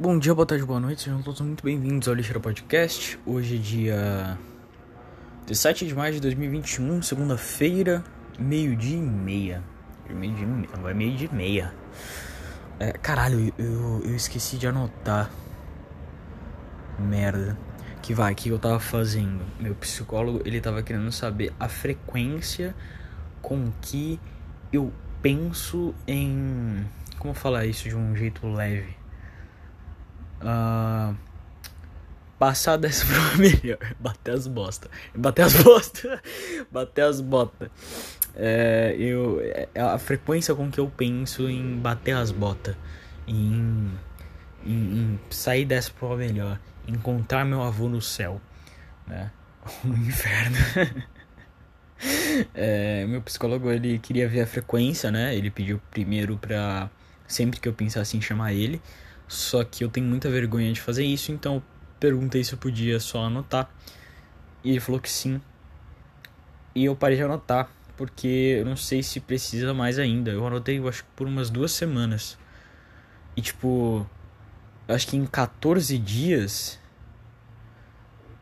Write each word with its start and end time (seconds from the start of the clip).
Bom 0.00 0.18
dia, 0.18 0.34
boa 0.34 0.46
tarde, 0.46 0.64
boa 0.64 0.80
noite, 0.80 1.02
sejam 1.02 1.20
todos 1.20 1.42
muito 1.42 1.62
bem-vindos 1.62 2.08
ao 2.08 2.14
Lixeira 2.14 2.40
Podcast. 2.40 3.20
Hoje 3.26 3.56
é 3.56 3.58
dia 3.58 4.38
17 5.46 5.86
de 5.86 5.94
maio 5.94 6.14
de 6.14 6.20
2021, 6.20 7.02
segunda-feira, 7.02 8.02
meio-dia 8.38 8.96
e 8.96 9.02
meia. 9.02 9.62
Meio-dia 10.08 10.42
e 10.42 10.48
meia, 10.48 10.68
agora 10.72 10.92
é 10.92 10.96
meio-dia 10.96 11.28
e 11.30 11.36
meia. 11.36 11.74
É, 12.78 12.92
caralho, 12.92 13.52
eu, 13.58 14.00
eu 14.02 14.16
esqueci 14.16 14.56
de 14.56 14.66
anotar. 14.66 15.30
Merda. 16.98 17.58
Que 18.00 18.14
vai, 18.14 18.34
que 18.34 18.48
eu 18.48 18.58
tava 18.58 18.80
fazendo? 18.80 19.44
Meu 19.60 19.74
psicólogo, 19.74 20.40
ele 20.46 20.62
tava 20.62 20.82
querendo 20.82 21.12
saber 21.12 21.52
a 21.60 21.68
frequência 21.68 22.74
com 23.42 23.70
que 23.82 24.18
eu 24.72 24.90
penso 25.20 25.94
em. 26.06 26.86
Como 27.18 27.34
falar 27.34 27.66
isso 27.66 27.86
de 27.86 27.94
um 27.94 28.16
jeito 28.16 28.50
leve? 28.50 28.99
Uh, 30.40 31.14
passar 32.40 32.78
dessa 32.78 33.04
pra 33.12 33.36
melhor. 33.36 33.78
Bater 34.00 34.34
as 34.34 34.46
bosta. 34.46 34.90
Bater 35.14 35.42
as 35.42 35.54
bosta. 35.62 36.22
Bater 36.72 37.04
as 37.04 37.20
botas. 37.20 37.68
É, 38.34 38.96
eu, 38.98 39.40
é 39.74 39.80
a 39.80 39.98
frequência 39.98 40.54
com 40.54 40.70
que 40.70 40.80
eu 40.80 40.88
penso 40.88 41.48
em 41.48 41.76
bater 41.76 42.16
as 42.16 42.30
botas. 42.30 42.74
Em, 43.28 43.90
em, 44.64 44.72
em, 44.72 45.20
sair 45.28 45.66
dessa 45.66 45.90
pra 45.92 46.16
melhor. 46.16 46.58
Encontrar 46.88 47.44
meu 47.44 47.62
avô 47.62 47.88
no 47.88 48.00
céu. 48.00 48.40
Né? 49.06 49.30
No 49.84 49.94
inferno. 49.94 50.56
é, 52.54 53.04
meu 53.06 53.20
psicólogo 53.20 53.70
ele 53.70 53.98
queria 53.98 54.26
ver 54.26 54.40
a 54.40 54.46
frequência, 54.46 55.10
né? 55.10 55.36
Ele 55.36 55.50
pediu 55.50 55.78
primeiro 55.90 56.38
pra 56.38 56.88
sempre 57.28 57.60
que 57.60 57.68
eu 57.68 57.74
pensasse 57.74 58.16
em 58.16 58.22
chamar 58.22 58.54
ele. 58.54 58.80
Só 59.30 59.62
que 59.62 59.84
eu 59.84 59.88
tenho 59.88 60.08
muita 60.08 60.28
vergonha 60.28 60.72
de 60.72 60.80
fazer 60.80 61.04
isso, 61.04 61.30
então 61.30 61.54
eu 61.54 61.62
perguntei 62.00 62.42
se 62.42 62.52
eu 62.52 62.58
podia 62.58 62.98
só 62.98 63.22
anotar. 63.26 63.72
E 64.64 64.70
ele 64.70 64.80
falou 64.80 65.00
que 65.00 65.08
sim. 65.08 65.40
E 66.74 66.86
eu 66.86 66.96
parei 66.96 67.16
de 67.16 67.22
anotar, 67.22 67.70
porque 67.96 68.56
eu 68.58 68.64
não 68.64 68.74
sei 68.74 69.04
se 69.04 69.20
precisa 69.20 69.72
mais 69.72 70.00
ainda. 70.00 70.32
Eu 70.32 70.44
anotei, 70.44 70.80
eu 70.80 70.88
acho 70.88 71.04
que 71.04 71.10
por 71.14 71.28
umas 71.28 71.48
duas 71.48 71.70
semanas. 71.70 72.36
E 73.36 73.40
tipo, 73.40 74.04
acho 74.88 75.06
que 75.06 75.16
em 75.16 75.24
14 75.24 75.96
dias 75.96 76.80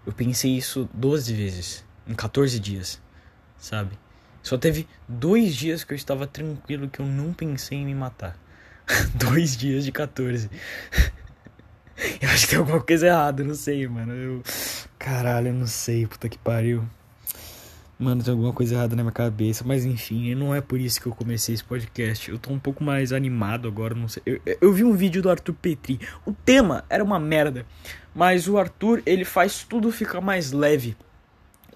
eu 0.07 0.13
pensei 0.15 0.57
isso 0.57 0.89
12 0.95 1.35
vezes. 1.35 1.85
Em 2.07 2.15
14 2.15 2.59
dias, 2.59 2.99
sabe? 3.59 3.99
Só 4.43 4.57
teve 4.57 4.89
dois 5.07 5.55
dias 5.55 5.85
que 5.85 5.93
eu 5.93 5.97
estava 5.97 6.27
tranquilo 6.27 6.89
que 6.89 7.01
eu 7.01 7.05
não 7.05 7.35
pensei 7.35 7.77
em 7.77 7.85
me 7.85 7.95
matar. 7.95 8.39
Dois 9.15 9.57
dias 9.57 9.85
de 9.85 9.93
14. 9.93 10.51
eu 12.21 12.29
acho 12.31 12.47
que 12.47 12.51
tem 12.51 12.59
alguma 12.59 12.81
coisa 12.81 13.07
errada, 13.07 13.45
não 13.45 13.55
sei, 13.55 13.87
mano. 13.87 14.13
Eu. 14.13 14.43
Caralho, 14.99 15.49
eu 15.49 15.55
não 15.55 15.67
sei, 15.67 16.07
puta 16.07 16.29
que 16.29 16.39
pariu. 16.39 16.85
Mano, 17.99 18.23
tem 18.23 18.31
alguma 18.31 18.53
coisa 18.53 18.77
errada 18.77 18.95
na 18.95 19.03
minha 19.03 19.13
cabeça. 19.13 19.65
Mas 19.67 19.85
enfim, 19.85 20.35
não 20.35 20.55
é 20.55 20.61
por 20.61 20.79
isso 20.79 21.01
que 21.01 21.07
eu 21.07 21.15
comecei 21.15 21.55
esse 21.55 21.65
podcast. 21.65 22.31
Eu 22.31 22.39
tô 22.39 22.51
um 22.53 22.59
pouco 22.59 22.83
mais 22.85 23.13
animado 23.13 23.67
agora, 23.67 23.95
não 23.95 24.09
sei. 24.09 24.23
Eu, 24.25 24.41
eu 24.61 24.73
vi 24.73 24.85
um 24.85 24.95
vídeo 24.95 25.21
do 25.21 25.29
Arthur 25.29 25.55
Petri. 25.55 26.01
O 26.25 26.33
tema 26.33 26.85
era 26.89 27.03
uma 27.03 27.19
merda. 27.19 27.67
Mas 28.15 28.49
o 28.49 28.57
Arthur, 28.57 29.03
ele 29.05 29.25
faz 29.25 29.65
tudo 29.65 29.91
ficar 29.91 30.21
mais 30.21 30.53
leve. 30.53 30.97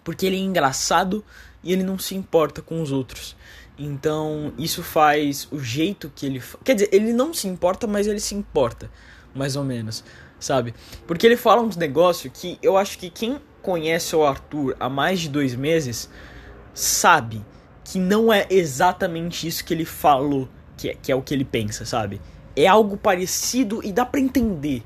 Porque 0.05 0.27
ele 0.27 0.37
é 0.37 0.41
engraçado 0.41 1.25
e 1.63 1.73
ele 1.73 1.83
não 1.83 1.99
se 1.99 2.15
importa 2.15 2.63
com 2.63 2.81
os 2.81 2.93
outros. 2.93 3.37
Então, 3.79 4.53
isso 4.59 4.83
faz 4.83 5.49
o 5.51 5.59
jeito 5.59 6.13
que 6.15 6.27
ele. 6.27 6.43
Quer 6.65 6.75
dizer, 6.75 6.91
ele 6.93 7.13
não 7.13 7.33
se 7.33 7.49
importa, 7.49 7.87
mas 7.87 8.07
ele 8.07 8.21
se 8.21 8.35
importa, 8.35 8.91
mais 9.35 9.57
ou 9.57 9.65
menos, 9.65 10.05
sabe? 10.39 10.75
Porque 11.07 11.27
ele 11.27 11.37
fala 11.37 11.63
uns 11.63 11.77
negócios 11.77 12.33
que 12.35 12.59
eu 12.63 12.77
acho 12.77 12.99
que 12.99 13.09
quem 13.09 13.41
conhece 13.63 14.15
o 14.15 14.25
Arthur 14.25 14.77
há 14.79 14.89
mais 14.89 15.21
de 15.21 15.29
dois 15.29 15.55
meses 15.55 16.11
sabe 16.75 17.45
que 17.85 17.99
não 17.99 18.33
é 18.33 18.47
exatamente 18.51 19.47
isso 19.47 19.65
que 19.65 19.73
ele 19.73 19.85
falou, 19.85 20.49
que 20.77 20.91
é, 20.91 20.95
que 20.95 21.11
é 21.11 21.15
o 21.15 21.23
que 21.23 21.33
ele 21.33 21.45
pensa, 21.45 21.85
sabe? 21.85 22.21
É 22.55 22.67
algo 22.67 22.97
parecido 22.97 23.81
e 23.83 23.93
dá 23.93 24.05
para 24.05 24.21
entender. 24.21 24.83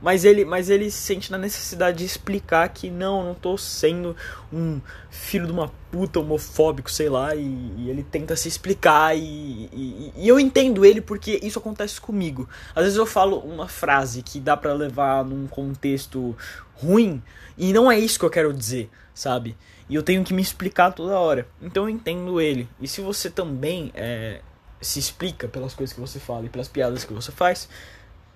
Mas 0.00 0.24
ele, 0.24 0.44
mas 0.44 0.70
ele 0.70 0.90
se 0.90 0.98
sente 0.98 1.30
na 1.30 1.38
necessidade 1.38 1.98
de 1.98 2.04
explicar 2.04 2.68
que 2.68 2.88
não, 2.88 3.24
não 3.24 3.34
tô 3.34 3.58
sendo 3.58 4.14
um 4.52 4.80
filho 5.10 5.46
de 5.46 5.52
uma 5.52 5.72
puta 5.90 6.20
homofóbico, 6.20 6.90
sei 6.90 7.08
lá, 7.08 7.34
e, 7.34 7.72
e 7.76 7.90
ele 7.90 8.04
tenta 8.04 8.36
se 8.36 8.46
explicar 8.46 9.16
e, 9.16 9.68
e, 9.72 10.12
e, 10.16 10.28
eu 10.28 10.38
entendo 10.38 10.84
ele 10.84 11.00
porque 11.00 11.40
isso 11.42 11.58
acontece 11.58 12.00
comigo. 12.00 12.48
Às 12.74 12.84
vezes 12.84 12.98
eu 12.98 13.06
falo 13.06 13.38
uma 13.38 13.66
frase 13.66 14.22
que 14.22 14.38
dá 14.38 14.56
para 14.56 14.72
levar 14.72 15.24
num 15.24 15.48
contexto 15.48 16.36
ruim 16.74 17.20
e 17.56 17.72
não 17.72 17.90
é 17.90 17.98
isso 17.98 18.20
que 18.20 18.24
eu 18.24 18.30
quero 18.30 18.52
dizer, 18.52 18.88
sabe? 19.12 19.56
E 19.88 19.96
eu 19.96 20.02
tenho 20.02 20.22
que 20.22 20.32
me 20.32 20.42
explicar 20.42 20.92
toda 20.92 21.18
hora. 21.18 21.48
Então 21.60 21.84
eu 21.84 21.88
entendo 21.88 22.40
ele. 22.40 22.68
E 22.80 22.86
se 22.86 23.00
você 23.00 23.28
também 23.28 23.90
é, 23.94 24.42
se 24.80 25.00
explica 25.00 25.48
pelas 25.48 25.74
coisas 25.74 25.92
que 25.92 26.00
você 26.00 26.20
fala 26.20 26.46
e 26.46 26.48
pelas 26.48 26.68
piadas 26.68 27.04
que 27.04 27.12
você 27.12 27.32
faz 27.32 27.68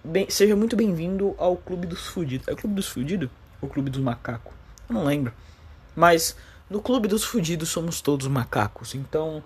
Bem, 0.05 0.29
seja 0.29 0.57
muito 0.57 0.75
bem-vindo 0.75 1.33
ao 1.39 1.57
Clube 1.57 1.87
dos 1.87 2.09
Fudidos. 2.09 2.49
É 2.49 2.53
o 2.53 2.57
Clube 2.57 2.75
dos 2.75 2.89
Fudidos? 2.89 3.31
Ou 3.61 3.69
Clube 3.69 3.89
dos 3.89 4.01
Macacos? 4.01 4.53
Eu 4.89 4.97
não 4.97 5.05
lembro. 5.05 5.33
Mas 5.95 6.37
no 6.69 6.83
Clube 6.83 7.07
dos 7.07 7.23
Fudidos 7.23 7.69
somos 7.69 8.01
todos 8.01 8.27
macacos. 8.27 8.97
Então, 8.97 9.45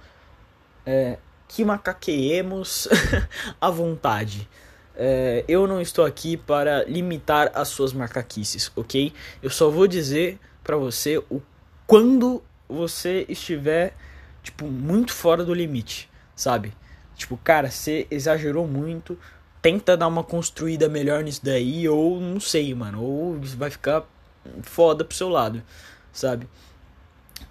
é, 0.87 1.19
que 1.47 1.63
macaqueemos 1.63 2.89
à 3.61 3.69
vontade. 3.69 4.49
É, 4.97 5.45
eu 5.47 5.67
não 5.67 5.79
estou 5.79 6.07
aqui 6.07 6.39
para 6.39 6.85
limitar 6.85 7.51
as 7.55 7.69
suas 7.69 7.93
macaquices, 7.93 8.73
ok? 8.75 9.13
Eu 9.43 9.51
só 9.51 9.69
vou 9.69 9.87
dizer 9.87 10.39
para 10.65 10.79
você 10.79 11.19
o 11.29 11.43
quando 11.87 12.43
você 12.67 13.27
estiver, 13.29 13.95
tipo, 14.43 14.67
muito 14.67 15.13
fora 15.13 15.45
do 15.45 15.53
limite, 15.53 16.09
sabe? 16.35 16.73
Tipo, 17.15 17.37
cara, 17.37 17.71
você 17.71 18.07
exagerou 18.11 18.67
muito, 18.67 19.19
tenta 19.67 19.97
dar 19.97 20.07
uma 20.07 20.23
construída 20.23 20.89
melhor 20.89 21.25
nisso 21.25 21.41
daí, 21.43 21.89
ou 21.89 22.21
não 22.21 22.39
sei, 22.39 22.73
mano, 22.73 23.03
ou 23.03 23.37
vai 23.57 23.69
ficar 23.69 24.05
foda 24.63 25.05
pro 25.05 25.17
seu 25.17 25.29
lado, 25.29 25.61
sabe? 26.13 26.49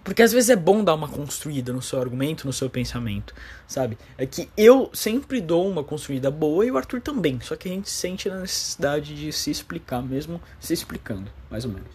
Porque 0.01 0.23
às 0.23 0.31
vezes 0.31 0.49
é 0.49 0.55
bom 0.55 0.81
dar 0.81 0.93
uma 0.93 1.09
construída 1.09 1.73
no 1.73 1.81
seu 1.81 1.99
argumento, 1.99 2.47
no 2.47 2.53
seu 2.53 2.69
pensamento, 2.69 3.35
sabe? 3.67 3.97
É 4.17 4.25
que 4.25 4.49
eu 4.55 4.89
sempre 4.93 5.41
dou 5.41 5.69
uma 5.69 5.83
construída 5.83 6.31
boa 6.31 6.65
e 6.65 6.71
o 6.71 6.77
Arthur 6.77 7.01
também, 7.01 7.41
só 7.41 7.57
que 7.57 7.67
a 7.67 7.71
gente 7.73 7.89
sente 7.89 8.29
a 8.29 8.39
necessidade 8.39 9.13
de 9.13 9.33
se 9.33 9.51
explicar, 9.51 10.01
mesmo 10.01 10.41
se 10.57 10.71
explicando, 10.73 11.29
mais 11.51 11.65
ou 11.65 11.71
menos. 11.71 11.91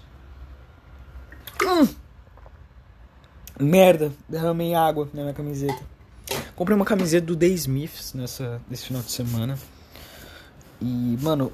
Hum. 1.64 1.88
Merda, 3.58 4.12
derramei 4.28 4.74
água 4.74 5.08
na 5.14 5.22
minha 5.22 5.34
camiseta. 5.34 5.82
Comprei 6.54 6.76
uma 6.76 6.84
camiseta 6.84 7.24
do 7.24 7.34
The 7.34 7.46
Smiths 7.46 8.12
nessa, 8.12 8.60
nesse 8.68 8.84
final 8.84 9.00
de 9.00 9.10
semana. 9.10 9.58
E, 10.80 11.18
mano. 11.20 11.52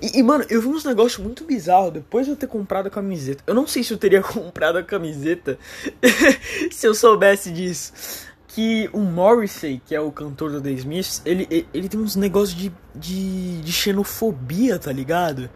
E, 0.00 0.18
e, 0.18 0.22
mano, 0.22 0.44
eu 0.48 0.60
vi 0.60 0.68
uns 0.68 0.84
negócios 0.84 1.22
muito 1.22 1.44
bizarros 1.44 1.92
depois 1.92 2.26
de 2.26 2.32
eu 2.32 2.36
ter 2.36 2.46
comprado 2.46 2.86
a 2.86 2.90
camiseta. 2.90 3.42
Eu 3.46 3.54
não 3.54 3.66
sei 3.66 3.82
se 3.82 3.92
eu 3.92 3.98
teria 3.98 4.22
comprado 4.22 4.78
a 4.78 4.82
camiseta 4.82 5.58
se 6.70 6.86
eu 6.86 6.94
soubesse 6.94 7.50
disso. 7.50 7.92
Que 8.48 8.88
o 8.92 9.00
Morrissey, 9.00 9.80
que 9.86 9.94
é 9.94 10.00
o 10.00 10.12
cantor 10.12 10.50
do 10.50 10.60
The 10.60 10.72
Smiths, 10.72 11.22
ele, 11.24 11.66
ele, 11.72 11.88
tem 11.88 11.98
uns 11.98 12.16
negócios 12.16 12.54
de, 12.54 12.70
de, 12.94 13.62
de 13.62 13.72
xenofobia, 13.72 14.78
tá 14.78 14.92
ligado? 14.92 15.48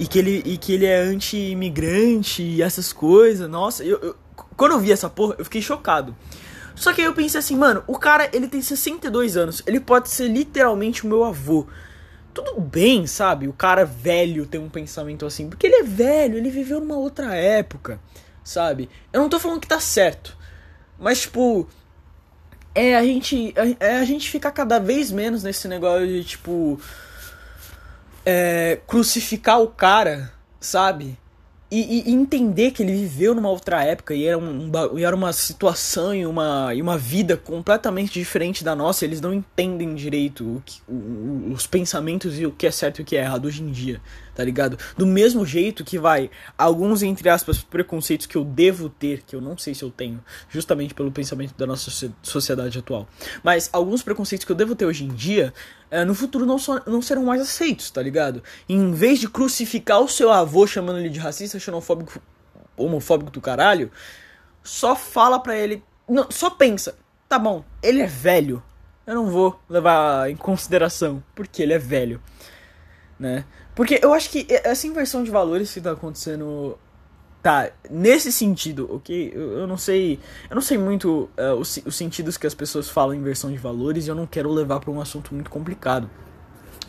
E 0.00 0.06
que 0.06 0.18
ele, 0.18 0.42
e 0.44 0.58
que 0.58 0.72
ele 0.72 0.84
é 0.84 1.00
anti-imigrante 1.00 2.42
e 2.42 2.60
essas 2.60 2.92
coisas. 2.92 3.48
Nossa, 3.48 3.84
eu, 3.84 4.00
eu, 4.00 4.16
quando 4.56 4.72
eu 4.72 4.80
vi 4.80 4.90
essa 4.90 5.08
porra, 5.08 5.36
eu 5.38 5.44
fiquei 5.44 5.62
chocado. 5.62 6.16
Só 6.74 6.92
que 6.92 7.00
aí 7.00 7.06
eu 7.06 7.14
pensei 7.14 7.38
assim, 7.38 7.56
mano, 7.56 7.84
o 7.86 7.96
cara, 7.96 8.28
ele 8.32 8.48
tem 8.48 8.60
62 8.60 9.36
anos. 9.36 9.62
Ele 9.64 9.78
pode 9.78 10.10
ser 10.10 10.26
literalmente 10.26 11.04
o 11.04 11.08
meu 11.08 11.22
avô 11.22 11.68
tudo 12.32 12.60
bem, 12.60 13.06
sabe? 13.06 13.48
O 13.48 13.52
cara 13.52 13.84
velho 13.84 14.46
tem 14.46 14.60
um 14.60 14.68
pensamento 14.68 15.26
assim, 15.26 15.48
porque 15.48 15.66
ele 15.66 15.76
é 15.76 15.82
velho, 15.82 16.36
ele 16.36 16.50
viveu 16.50 16.80
numa 16.80 16.96
outra 16.96 17.34
época, 17.34 18.00
sabe? 18.42 18.88
Eu 19.12 19.20
não 19.20 19.28
tô 19.28 19.38
falando 19.38 19.60
que 19.60 19.68
tá 19.68 19.80
certo, 19.80 20.36
mas 20.98 21.22
tipo, 21.22 21.68
é 22.74 22.96
a 22.96 23.02
gente 23.04 23.54
é 23.80 23.98
a 23.98 24.04
gente 24.04 24.30
ficar 24.30 24.50
cada 24.50 24.78
vez 24.78 25.10
menos 25.10 25.42
nesse 25.42 25.68
negócio 25.68 26.06
de 26.06 26.24
tipo 26.24 26.80
é, 28.24 28.80
crucificar 28.86 29.60
o 29.60 29.68
cara, 29.68 30.32
sabe? 30.60 31.18
E, 31.74 32.06
e, 32.06 32.12
entender 32.12 32.70
que 32.70 32.82
ele 32.82 32.92
viveu 32.92 33.34
numa 33.34 33.48
outra 33.48 33.82
época 33.82 34.14
e 34.14 34.26
era, 34.26 34.36
um, 34.36 34.70
um, 34.70 34.98
era 34.98 35.16
uma 35.16 35.32
situação 35.32 36.14
e 36.14 36.26
uma, 36.26 36.74
e 36.74 36.82
uma 36.82 36.98
vida 36.98 37.34
completamente 37.34 38.12
diferente 38.12 38.62
da 38.62 38.76
nossa, 38.76 39.06
eles 39.06 39.22
não 39.22 39.32
entendem 39.32 39.94
direito 39.94 40.62
que, 40.66 40.82
o, 40.86 41.50
os 41.50 41.66
pensamentos 41.66 42.38
e 42.38 42.44
o 42.44 42.52
que 42.52 42.66
é 42.66 42.70
certo 42.70 42.98
e 42.98 43.02
o 43.02 43.04
que 43.06 43.16
é 43.16 43.20
errado 43.20 43.46
hoje 43.46 43.62
em 43.62 43.70
dia, 43.70 44.02
tá 44.34 44.44
ligado? 44.44 44.78
Do 44.98 45.06
mesmo 45.06 45.46
jeito 45.46 45.82
que 45.82 45.98
vai, 45.98 46.30
alguns, 46.58 47.02
entre 47.02 47.30
aspas, 47.30 47.62
preconceitos 47.62 48.26
que 48.26 48.36
eu 48.36 48.44
devo 48.44 48.90
ter, 48.90 49.22
que 49.22 49.34
eu 49.34 49.40
não 49.40 49.56
sei 49.56 49.74
se 49.74 49.82
eu 49.82 49.90
tenho, 49.90 50.22
justamente 50.50 50.92
pelo 50.92 51.10
pensamento 51.10 51.54
da 51.56 51.66
nossa 51.66 51.90
sociedade 52.22 52.78
atual, 52.78 53.08
mas 53.42 53.70
alguns 53.72 54.02
preconceitos 54.02 54.44
que 54.44 54.52
eu 54.52 54.56
devo 54.56 54.74
ter 54.74 54.84
hoje 54.84 55.04
em 55.04 55.08
dia 55.08 55.54
é, 55.92 56.06
no 56.06 56.14
futuro 56.14 56.46
não, 56.46 56.58
so, 56.58 56.80
não 56.86 57.02
serão 57.02 57.22
mais 57.22 57.42
aceitos, 57.42 57.90
tá 57.90 58.00
ligado? 58.00 58.42
Em 58.66 58.92
vez 58.92 59.18
de 59.18 59.28
crucificar 59.28 60.00
o 60.00 60.08
seu 60.08 60.32
avô 60.32 60.66
chamando 60.66 60.98
ele 60.98 61.10
de 61.10 61.18
racista, 61.18 61.58
xenofóbico, 61.58 62.18
homofóbico 62.74 63.30
do 63.30 63.42
caralho, 63.42 63.92
só 64.62 64.96
fala 64.96 65.38
pra 65.38 65.54
ele. 65.54 65.84
Não, 66.08 66.30
só 66.30 66.48
pensa, 66.48 66.96
tá 67.28 67.38
bom, 67.38 67.62
ele 67.82 68.00
é 68.00 68.06
velho. 68.06 68.62
Eu 69.06 69.16
não 69.16 69.30
vou 69.30 69.60
levar 69.68 70.30
em 70.30 70.36
consideração, 70.36 71.22
porque 71.34 71.62
ele 71.62 71.74
é 71.74 71.78
velho. 71.78 72.22
Né? 73.20 73.44
Porque 73.74 74.00
eu 74.02 74.14
acho 74.14 74.30
que 74.30 74.46
essa 74.48 74.86
inversão 74.86 75.22
de 75.22 75.30
valores 75.30 75.74
que 75.74 75.80
tá 75.82 75.90
acontecendo 75.90 76.78
Tá, 77.42 77.72
nesse 77.90 78.30
sentido, 78.30 78.88
ok? 78.94 79.32
Eu, 79.34 79.58
eu, 79.58 79.66
não 79.66 79.76
sei. 79.76 80.20
Eu 80.48 80.54
não 80.54 80.62
sei 80.62 80.78
muito 80.78 81.28
uh, 81.36 81.54
os, 81.58 81.76
os, 81.84 81.96
sentidos 81.96 82.36
que 82.36 82.46
as 82.46 82.54
pessoas 82.54 82.88
falam 82.88 83.14
em 83.14 83.18
inversão 83.18 83.50
de 83.50 83.58
valores 83.58 84.06
e 84.06 84.10
eu 84.10 84.14
não 84.14 84.28
quero 84.28 84.48
levar 84.52 84.78
para 84.78 84.92
um 84.92 85.00
assunto 85.00 85.34
muito 85.34 85.50
complicado. 85.50 86.08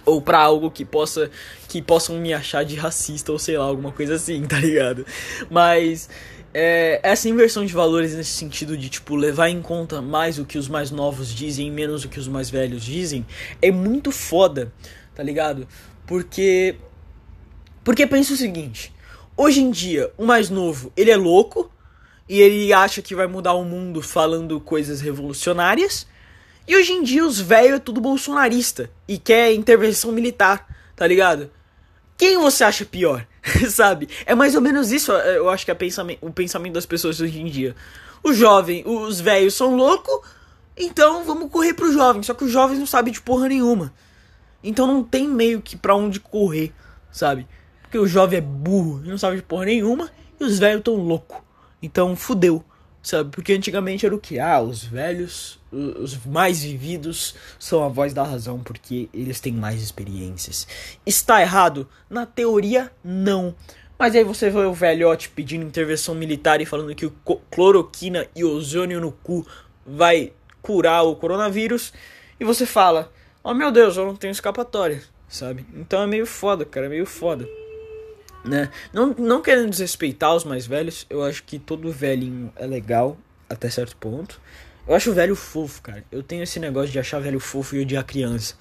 Ou 0.05 0.21
para 0.21 0.37
algo 0.37 0.69
que 0.69 0.85
possa. 0.85 1.31
que 1.67 1.81
possam 1.81 2.17
me 2.17 2.35
achar 2.35 2.63
de 2.63 2.75
racista 2.75 3.31
ou 3.31 3.39
sei 3.39 3.57
lá, 3.57 3.65
alguma 3.65 3.91
coisa 3.91 4.13
assim, 4.13 4.43
tá 4.45 4.59
ligado? 4.59 5.05
Mas. 5.49 6.07
É, 6.55 6.99
essa 7.01 7.27
inversão 7.27 7.65
de 7.65 7.73
valores 7.73 8.13
nesse 8.13 8.29
sentido 8.29 8.77
de, 8.77 8.87
tipo, 8.87 9.15
levar 9.15 9.49
em 9.49 9.59
conta 9.59 10.03
mais 10.03 10.37
o 10.37 10.45
que 10.45 10.59
os 10.59 10.67
mais 10.67 10.91
novos 10.91 11.33
dizem 11.33 11.65
e 11.65 11.71
menos 11.71 12.05
o 12.05 12.09
que 12.09 12.19
os 12.19 12.27
mais 12.27 12.47
velhos 12.47 12.83
dizem, 12.83 13.25
é 13.59 13.71
muito 13.71 14.11
foda, 14.11 14.71
tá 15.15 15.23
ligado? 15.23 15.67
Porque. 16.05 16.75
Porque 17.83 18.05
pensa 18.05 18.33
o 18.33 18.37
seguinte 18.37 18.93
Hoje 19.35 19.61
em 19.61 19.71
dia, 19.71 20.13
o 20.15 20.25
mais 20.25 20.51
novo, 20.51 20.93
ele 20.95 21.09
é 21.09 21.17
louco 21.17 21.71
e 22.29 22.39
ele 22.39 22.71
acha 22.71 23.01
que 23.01 23.15
vai 23.15 23.25
mudar 23.25 23.53
o 23.53 23.65
mundo 23.65 23.99
falando 23.99 24.59
coisas 24.61 25.01
revolucionárias. 25.01 26.05
E 26.67 26.75
hoje 26.75 26.93
em 26.93 27.01
dia 27.01 27.25
os 27.25 27.39
velhos 27.39 27.77
é 27.77 27.79
tudo 27.79 27.99
bolsonarista 27.99 28.91
e 29.07 29.17
quer 29.17 29.51
intervenção 29.53 30.11
militar, 30.11 30.67
tá 30.95 31.07
ligado? 31.07 31.49
Quem 32.15 32.37
você 32.37 32.63
acha 32.63 32.85
pior? 32.85 33.25
Sabe? 33.69 34.07
É 34.25 34.35
mais 34.35 34.53
ou 34.53 34.61
menos 34.61 34.91
isso, 34.91 35.11
eu 35.11 35.49
acho 35.49 35.65
que 35.65 35.71
é 35.71 35.73
pensamento, 35.73 36.19
o 36.21 36.31
pensamento 36.31 36.73
das 36.73 36.85
pessoas 36.85 37.19
hoje 37.19 37.41
em 37.41 37.45
dia. 37.45 37.75
O 38.23 38.33
jovem, 38.33 38.83
os 38.85 39.19
velhos 39.19 39.55
são 39.55 39.75
loucos, 39.75 40.21
então 40.77 41.23
vamos 41.23 41.51
correr 41.51 41.73
pro 41.73 41.91
jovem. 41.91 42.21
Só 42.21 42.35
que 42.35 42.45
os 42.45 42.51
jovens 42.51 42.77
não 42.77 42.85
sabem 42.85 43.11
de 43.11 43.19
porra 43.19 43.49
nenhuma. 43.49 43.91
Então 44.63 44.85
não 44.85 45.03
tem 45.03 45.27
meio 45.27 45.59
que 45.59 45.75
pra 45.75 45.95
onde 45.95 46.19
correr, 46.19 46.71
sabe? 47.11 47.47
Porque 47.93 48.05
o 48.05 48.07
jovem 48.07 48.39
é 48.39 48.41
burro 48.41 49.03
e 49.05 49.07
não 49.07 49.19
sabe 49.19 49.35
de 49.35 49.43
porra 49.43 49.65
nenhuma. 49.65 50.09
E 50.39 50.43
os 50.43 50.57
velhos 50.57 50.81
tão 50.81 50.95
louco. 50.95 51.45
Então 51.79 52.15
fudeu. 52.15 52.65
Sabe? 53.03 53.29
Porque 53.29 53.53
antigamente 53.53 54.03
era 54.03 54.15
o 54.15 54.19
que? 54.19 54.39
Ah, 54.39 54.59
os 54.59 54.83
velhos, 54.83 55.59
os 55.71 56.25
mais 56.25 56.63
vividos, 56.63 57.35
são 57.59 57.83
a 57.83 57.89
voz 57.89 58.11
da 58.11 58.23
razão 58.23 58.57
porque 58.57 59.09
eles 59.13 59.39
têm 59.39 59.53
mais 59.53 59.83
experiências. 59.83 60.67
Está 61.05 61.39
errado? 61.39 61.87
Na 62.09 62.25
teoria, 62.25 62.91
não. 63.03 63.53
Mas 63.99 64.15
aí 64.15 64.23
você 64.23 64.49
vê 64.49 64.61
o 64.61 64.73
velhote 64.73 65.29
pedindo 65.29 65.63
intervenção 65.63 66.15
militar 66.15 66.59
e 66.61 66.65
falando 66.65 66.95
que 66.95 67.05
o 67.05 67.13
cloroquina 67.51 68.25
e 68.35 68.43
ozônio 68.43 68.99
no 68.99 69.11
cu 69.11 69.45
vai 69.85 70.33
curar 70.63 71.03
o 71.03 71.15
coronavírus. 71.15 71.93
E 72.39 72.43
você 72.43 72.65
fala: 72.65 73.13
Oh 73.43 73.53
meu 73.53 73.71
Deus, 73.71 73.97
eu 73.97 74.05
não 74.07 74.15
tenho 74.15 74.31
escapatória, 74.31 75.03
sabe? 75.29 75.63
Então 75.75 76.01
é 76.01 76.07
meio 76.07 76.25
foda, 76.25 76.65
cara, 76.65 76.87
é 76.87 76.89
meio 76.89 77.05
foda. 77.05 77.47
Né? 78.43 78.69
Não, 78.91 79.15
não 79.17 79.41
querendo 79.41 79.69
desrespeitar 79.69 80.35
os 80.35 80.43
mais 80.43 80.65
velhos, 80.67 81.05
eu 81.09 81.23
acho 81.23 81.43
que 81.43 81.57
todo 81.57 81.91
velhinho 81.91 82.51
é 82.55 82.65
legal 82.65 83.17
até 83.49 83.69
certo 83.69 83.95
ponto. 83.97 84.41
Eu 84.85 84.93
acho 84.95 85.13
velho 85.13 85.35
fofo, 85.35 85.81
cara. 85.81 86.03
Eu 86.11 86.21
tenho 86.21 86.43
esse 86.43 86.59
negócio 86.59 86.91
de 86.91 86.99
achar 86.99 87.19
velho 87.19 87.39
fofo 87.39 87.75
e 87.75 87.81
odiar 87.81 88.03
criança. 88.03 88.55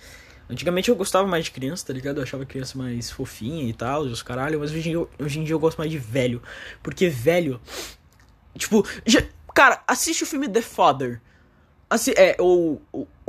Antigamente 0.48 0.88
eu 0.88 0.94
gostava 0.94 1.26
mais 1.26 1.46
de 1.46 1.50
criança, 1.50 1.86
tá 1.86 1.92
ligado? 1.92 2.18
Eu 2.18 2.22
achava 2.22 2.44
criança 2.44 2.76
mais 2.78 3.10
fofinha 3.10 3.64
e 3.64 3.72
tal, 3.72 4.02
os 4.02 4.22
caralho, 4.22 4.60
mas 4.60 4.70
hoje 4.70 4.90
em, 4.90 4.92
dia, 4.92 5.06
hoje 5.18 5.40
em 5.40 5.44
dia 5.44 5.54
eu 5.54 5.58
gosto 5.58 5.78
mais 5.78 5.90
de 5.90 5.98
velho. 5.98 6.42
Porque 6.82 7.08
velho. 7.08 7.60
Tipo, 8.56 8.86
já, 9.06 9.22
cara, 9.54 9.82
assiste 9.86 10.22
o 10.22 10.26
filme 10.26 10.48
The 10.48 10.62
Father. 10.62 11.20
Assim, 11.88 12.12
é, 12.16 12.36
ou 12.38 12.80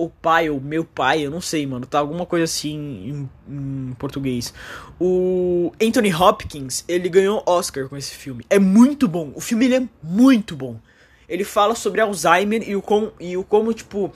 o 0.06 0.10
pai, 0.10 0.50
ou 0.50 0.60
meu 0.60 0.84
pai, 0.84 1.26
eu 1.26 1.32
não 1.32 1.42
sei, 1.42 1.66
mano. 1.66 1.86
Tá 1.86 2.00
alguma 2.00 2.26
coisa 2.26 2.46
assim 2.46 2.76
em, 2.78 3.30
em, 3.48 3.94
português. 3.94 4.54
O 5.00 5.72
Anthony 5.82 6.14
Hopkins, 6.14 6.84
ele 6.88 7.10
ganhou 7.10 7.44
Oscar 7.46 7.88
com 7.88 7.98
esse 7.98 8.16
filme. 8.16 8.46
É 8.50 8.60
muito 8.60 9.08
bom. 9.08 9.32
O 9.36 9.42
filme 9.42 9.66
ele 9.66 9.76
é 9.76 9.90
muito 10.02 10.56
bom. 10.56 10.80
Ele 11.28 11.44
fala 11.44 11.76
sobre 11.76 12.02
Alzheimer 12.02 12.68
e 12.68 12.76
o, 12.76 12.82
com, 12.82 13.12
e 13.20 13.36
o 13.38 13.44
como, 13.44 13.74
tipo, 13.74 14.12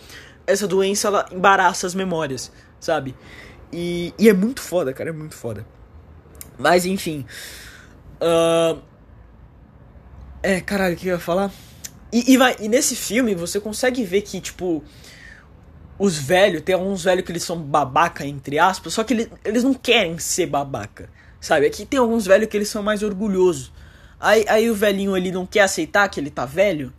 essa 0.46 0.68
doença 0.68 1.08
ela 1.08 1.26
embaraça 1.32 1.88
as 1.88 1.96
memórias, 1.96 2.52
sabe? 2.80 3.16
E, 3.72 4.14
e 4.20 4.30
é 4.30 4.34
muito 4.34 4.62
foda, 4.62 4.94
cara. 4.94 5.10
É 5.10 5.14
muito 5.14 5.36
foda. 5.36 5.66
Mas 6.58 6.86
enfim. 6.86 7.26
Uh... 8.22 8.82
É, 10.44 10.62
caralho, 10.62 10.96
o 10.96 10.98
que 10.98 11.08
eu 11.08 11.14
ia 11.14 11.20
falar? 11.20 11.52
E, 12.12 12.34
e, 12.34 12.38
vai, 12.38 12.56
e 12.60 12.70
nesse 12.70 12.96
filme 12.96 13.36
você 13.36 13.60
consegue 13.60 14.04
ver 14.04 14.22
que, 14.22 14.40
tipo, 14.40 14.84
os 16.00 16.18
velhos, 16.18 16.62
tem 16.62 16.76
alguns 16.76 17.04
velhos 17.04 17.26
que 17.26 17.32
eles 17.32 17.44
são 17.44 17.58
babaca, 17.58 18.26
entre 18.26 18.60
aspas, 18.60 18.94
só 18.94 19.04
que 19.04 19.14
ele, 19.14 19.32
eles 19.44 19.64
não 19.64 19.74
querem 19.74 20.18
ser 20.20 20.46
babaca, 20.46 21.10
sabe? 21.42 21.66
Aqui 21.66 21.86
tem 21.86 22.00
alguns 22.00 22.26
velhos 22.26 22.48
que 22.48 22.58
eles 22.58 22.70
são 22.70 22.84
mais 22.84 23.02
orgulhosos. 23.02 23.72
Aí, 24.20 24.46
aí 24.48 24.70
o 24.70 24.76
velhinho 24.76 25.16
ele 25.16 25.32
não 25.32 25.46
quer 25.46 25.62
aceitar 25.62 26.08
que 26.10 26.20
ele 26.20 26.32
tá 26.32 26.46
velho 26.46 26.94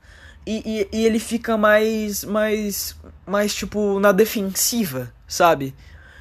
e, 0.47 0.89
e, 0.93 0.99
e 0.99 1.07
ele 1.07 1.19
fica 1.19 1.57
mais, 1.57 2.25
mais, 2.25 2.97
mais, 3.27 3.55
tipo, 3.55 3.99
na 4.01 4.13
defensiva, 4.13 5.13
sabe? 5.27 5.75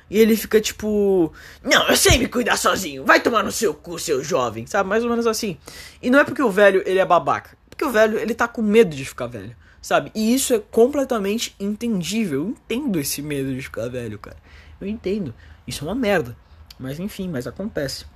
E 0.10 0.20
ele 0.20 0.38
fica 0.38 0.60
tipo, 0.62 1.34
não, 1.64 1.88
eu 1.90 1.98
sei 1.98 2.18
me 2.18 2.28
cuidar 2.28 2.58
sozinho, 2.58 3.06
vai 3.06 3.20
tomar 3.20 3.44
no 3.44 3.52
seu 3.52 3.74
cu, 3.74 4.00
seu 4.00 4.24
jovem, 4.24 4.66
sabe? 4.66 4.90
Mais 4.90 5.04
ou 5.04 5.10
menos 5.10 5.28
assim. 5.28 5.58
E 6.02 6.10
não 6.10 6.20
é 6.20 6.24
porque 6.24 6.42
o 6.42 6.50
velho 6.50 6.82
ele 6.86 7.00
é 7.00 7.06
babaca, 7.06 7.58
porque 7.78 7.86
o 7.86 7.92
velho, 7.92 8.18
ele 8.18 8.34
tá 8.34 8.48
com 8.48 8.64
medo 8.64 8.96
de 8.96 9.06
ficar 9.06 9.28
velho, 9.28 9.56
sabe? 9.80 10.12
E 10.16 10.34
isso 10.34 10.52
é 10.52 10.60
completamente 10.60 11.56
entendível. 11.60 12.42
Eu 12.42 12.50
entendo 12.50 13.00
esse 13.00 13.22
medo 13.22 13.54
de 13.54 13.62
ficar 13.62 13.88
velho, 13.88 14.18
cara. 14.18 14.38
Eu 14.82 14.88
entendo. 14.88 15.32
Isso 15.68 15.86
é 15.86 15.88
uma 15.88 15.94
merda. 15.94 16.36
Mas 16.80 17.00
enfim, 17.00 17.30
mas 17.30 17.46
acontece. 17.46 18.08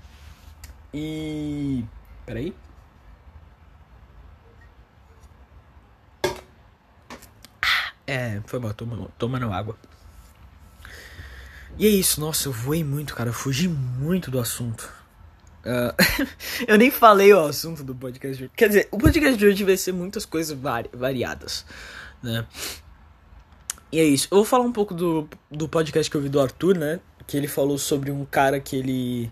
E. 0.92 1.86
Peraí. 2.25 2.56
É, 8.08 8.42
foi 8.48 8.60
mal, 8.60 8.74
tomando, 8.74 9.12
tomando 9.16 9.54
água. 9.54 9.78
E 11.78 11.86
é 11.86 11.90
isso, 11.90 12.19
nossa, 12.19 12.48
eu 12.48 12.52
voei 12.52 12.84
muito, 12.84 13.13
cara. 13.13 13.30
Eu 13.30 13.34
fugi 13.34 13.68
muito 13.68 14.31
do 14.31 14.40
assunto. 14.40 14.92
Uh, 15.65 16.25
eu 16.68 16.77
nem 16.77 16.89
falei 16.89 17.34
o 17.34 17.46
assunto 17.46 17.84
do 17.84 17.94
podcast 17.94 18.38
de 18.38 18.44
hoje. 18.46 18.53
Quer 18.56 18.68
dizer, 18.68 18.88
o 18.91 18.98
podcast 18.98 19.38
de 19.38 19.46
hoje 19.46 19.63
vai 19.63 19.77
ser 19.77 19.91
muitas 19.91 20.25
coisas 20.25 20.58
vari 20.58 20.89
variadas, 20.94 21.65
né? 22.22 22.46
E 23.91 24.00
é 24.00 24.03
isso. 24.03 24.27
Eu 24.32 24.38
vou 24.38 24.46
falar 24.46 24.63
um 24.63 24.72
pouco 24.72 24.94
do, 24.94 25.27
do 25.50 25.68
podcast 25.68 26.10
que 26.10 26.15
eu 26.15 26.22
vi 26.22 26.30
do 26.30 26.39
Arthur, 26.39 26.77
né? 26.77 27.00
Que 27.27 27.36
ele 27.36 27.48
falou 27.48 27.77
sobre 27.77 28.10
um 28.10 28.25
cara 28.25 28.60
que 28.60 28.75
ele. 28.75 29.32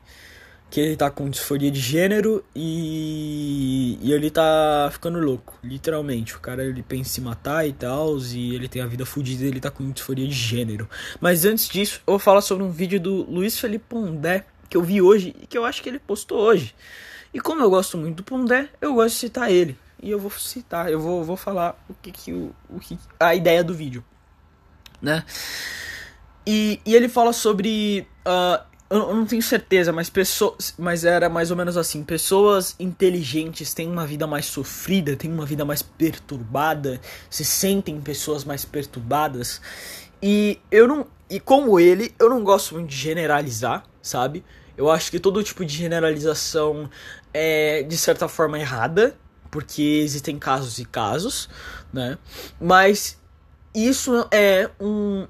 Que 0.70 0.80
ele 0.80 0.96
tá 0.96 1.10
com 1.10 1.28
disforia 1.28 1.72
de 1.72 1.80
gênero 1.80 2.46
e, 2.56 3.98
e 4.04 4.14
ele 4.14 4.30
tá 4.30 4.88
ficando 4.92 5.20
louco, 5.20 5.58
literalmente. 5.64 6.36
O 6.36 6.40
cara 6.40 6.64
ele 6.64 6.84
pensa 6.84 7.02
em 7.02 7.04
se 7.06 7.22
matar 7.22 7.68
e 7.68 7.74
tal, 7.74 8.20
e 8.20 8.54
ele 8.54 8.68
tem 8.68 8.80
a 8.80 8.86
vida 8.86 9.04
fodida 9.04 9.46
e 9.46 9.48
ele 9.48 9.60
tá 9.60 9.72
com 9.72 9.90
disforia 9.90 10.28
de 10.28 10.34
gênero. 10.34 10.88
Mas 11.20 11.44
antes 11.44 11.68
disso, 11.68 12.02
eu 12.06 12.12
vou 12.12 12.20
falar 12.20 12.42
sobre 12.42 12.64
um 12.64 12.70
vídeo 12.70 13.00
do 13.00 13.24
Luiz 13.24 13.58
Felipe 13.58 13.86
Pondé, 13.90 14.46
que 14.70 14.78
eu 14.78 14.82
vi 14.82 15.02
hoje 15.02 15.36
e 15.42 15.48
que 15.48 15.58
eu 15.58 15.66
acho 15.66 15.82
que 15.82 15.90
ele 15.90 16.00
postou 16.00 16.40
hoje. 16.40 16.76
E 17.34 17.40
como 17.40 17.62
eu 17.62 17.70
gosto 17.70 17.98
muito 17.98 18.18
do 18.18 18.24
Pondé, 18.24 18.70
eu 18.80 18.94
gosto 18.94 19.16
de 19.16 19.20
citar 19.20 19.52
ele. 19.52 19.78
E 20.02 20.10
eu 20.10 20.20
vou 20.20 20.32
citar, 20.32 20.92
eu 20.92 21.00
vou, 21.00 21.24
vou 21.24 21.36
falar 21.36 21.78
o 21.90 21.94
que 21.94 22.12
que 22.12 22.32
o, 22.32 22.56
o 22.70 22.80
que 22.80 22.98
a 23.20 23.36
ideia 23.36 23.64
do 23.64 23.74
vídeo, 23.74 24.04
né? 25.02 25.26
E, 26.48 26.80
e 26.86 26.96
ele 26.96 27.10
fala 27.10 27.34
sobre 27.34 28.08
uh, 28.26 28.64
eu 28.90 29.16
não 29.16 29.26
tenho 29.26 29.42
certeza, 29.44 29.94
mas 29.94 30.10
pessoas, 30.10 30.74
mas 30.78 31.06
era 31.06 31.30
mais 31.30 31.52
ou 31.52 31.58
menos 31.58 31.78
assim, 31.78 32.04
pessoas 32.04 32.76
inteligentes 32.80 33.72
têm 33.72 33.88
uma 33.88 34.06
vida 34.06 34.26
mais 34.26 34.48
sofrida, 34.48 35.16
têm 35.16 35.32
uma 35.32 35.46
vida 35.46 35.64
mais 35.64 35.84
perturbada, 35.84 37.00
se 37.30 37.46
sentem 37.46 38.02
pessoas 38.02 38.44
mais 38.44 38.66
perturbadas. 38.66 39.62
E 40.22 40.60
eu 40.70 40.88
não, 40.88 41.08
e 41.30 41.40
como 41.40 41.80
ele, 41.80 42.14
eu 42.20 42.30
não 42.30 42.44
gosto 42.44 42.76
muito 42.76 42.90
de 42.90 42.96
generalizar, 42.96 43.86
sabe? 44.02 44.44
Eu 44.78 44.90
acho 44.90 45.12
que 45.12 45.20
todo 45.20 45.44
tipo 45.44 45.66
de 45.66 45.76
generalização 45.76 46.90
é 47.34 47.84
de 47.84 47.98
certa 47.98 48.28
forma 48.28 48.60
errada, 48.60 49.18
porque 49.52 49.82
existem 49.82 50.38
casos 50.38 50.80
e 50.80 50.86
casos, 50.86 51.50
né? 51.92 52.18
Mas 52.60 53.20
isso 53.74 54.28
é 54.32 54.70
um 54.80 55.28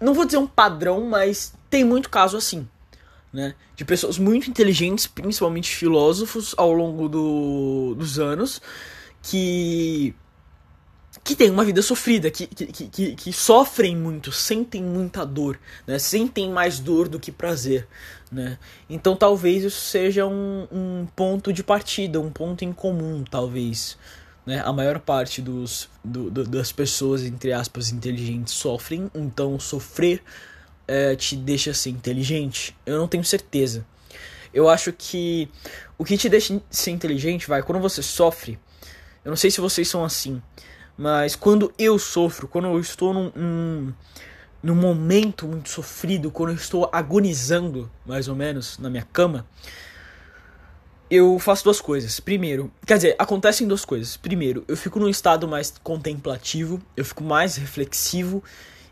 não 0.00 0.14
vou 0.14 0.24
dizer 0.24 0.38
um 0.38 0.46
padrão, 0.46 1.06
mas 1.06 1.54
tem 1.70 1.84
muito 1.84 2.10
caso 2.10 2.36
assim, 2.36 2.68
né? 3.32 3.54
De 3.74 3.84
pessoas 3.84 4.18
muito 4.18 4.48
inteligentes, 4.48 5.06
principalmente 5.06 5.74
filósofos 5.74 6.54
ao 6.56 6.72
longo 6.72 7.08
do, 7.08 7.94
dos 7.96 8.18
anos, 8.18 8.60
que 9.22 10.14
que 11.22 11.34
tem 11.34 11.50
uma 11.50 11.64
vida 11.64 11.82
sofrida, 11.82 12.30
que, 12.30 12.46
que, 12.46 12.66
que, 12.66 13.14
que, 13.14 13.32
sofrem 13.32 13.96
muito, 13.96 14.30
sentem 14.32 14.82
muita 14.82 15.24
dor, 15.24 15.58
né? 15.86 15.98
Sentem 15.98 16.50
mais 16.50 16.78
dor 16.78 17.08
do 17.08 17.18
que 17.18 17.32
prazer, 17.32 17.86
né? 18.30 18.58
Então 18.88 19.16
talvez 19.16 19.64
isso 19.64 19.80
seja 19.80 20.26
um, 20.26 20.66
um 20.70 21.06
ponto 21.16 21.52
de 21.52 21.62
partida, 21.62 22.20
um 22.20 22.30
ponto 22.30 22.64
em 22.64 22.72
comum, 22.72 23.24
talvez. 23.28 23.96
Né? 24.44 24.62
A 24.64 24.72
maior 24.72 25.00
parte 25.00 25.42
dos, 25.42 25.88
do, 26.04 26.30
do, 26.30 26.44
das 26.44 26.70
pessoas, 26.70 27.24
entre 27.24 27.52
aspas, 27.52 27.90
inteligentes 27.90 28.54
sofrem, 28.54 29.10
então 29.12 29.58
sofrer 29.58 30.22
é, 30.86 31.16
te 31.16 31.34
deixa 31.36 31.74
ser 31.74 31.90
inteligente? 31.90 32.76
Eu 32.86 32.98
não 32.98 33.08
tenho 33.08 33.24
certeza. 33.24 33.84
Eu 34.54 34.68
acho 34.68 34.92
que 34.92 35.48
o 35.98 36.04
que 36.04 36.16
te 36.16 36.28
deixa 36.28 36.60
ser 36.70 36.92
inteligente, 36.92 37.48
vai, 37.48 37.62
quando 37.62 37.80
você 37.80 38.02
sofre, 38.02 38.58
eu 39.24 39.30
não 39.30 39.36
sei 39.36 39.50
se 39.50 39.60
vocês 39.60 39.88
são 39.88 40.04
assim, 40.04 40.40
mas 40.96 41.36
quando 41.36 41.72
eu 41.78 41.98
sofro, 41.98 42.48
quando 42.48 42.68
eu 42.68 42.80
estou 42.80 43.12
num, 43.12 43.32
num, 43.34 43.92
num 44.62 44.74
momento 44.74 45.46
muito 45.46 45.68
sofrido, 45.68 46.30
quando 46.30 46.50
eu 46.50 46.56
estou 46.56 46.88
agonizando, 46.92 47.90
mais 48.04 48.28
ou 48.28 48.34
menos, 48.34 48.78
na 48.78 48.88
minha 48.88 49.06
cama, 49.12 49.46
eu 51.10 51.38
faço 51.38 51.64
duas 51.64 51.80
coisas. 51.80 52.18
Primeiro, 52.18 52.72
quer 52.84 52.96
dizer, 52.96 53.16
acontecem 53.18 53.66
duas 53.66 53.84
coisas. 53.84 54.16
Primeiro, 54.16 54.64
eu 54.66 54.76
fico 54.76 54.98
num 54.98 55.08
estado 55.08 55.46
mais 55.46 55.72
contemplativo, 55.82 56.80
eu 56.96 57.04
fico 57.04 57.22
mais 57.22 57.56
reflexivo, 57.56 58.42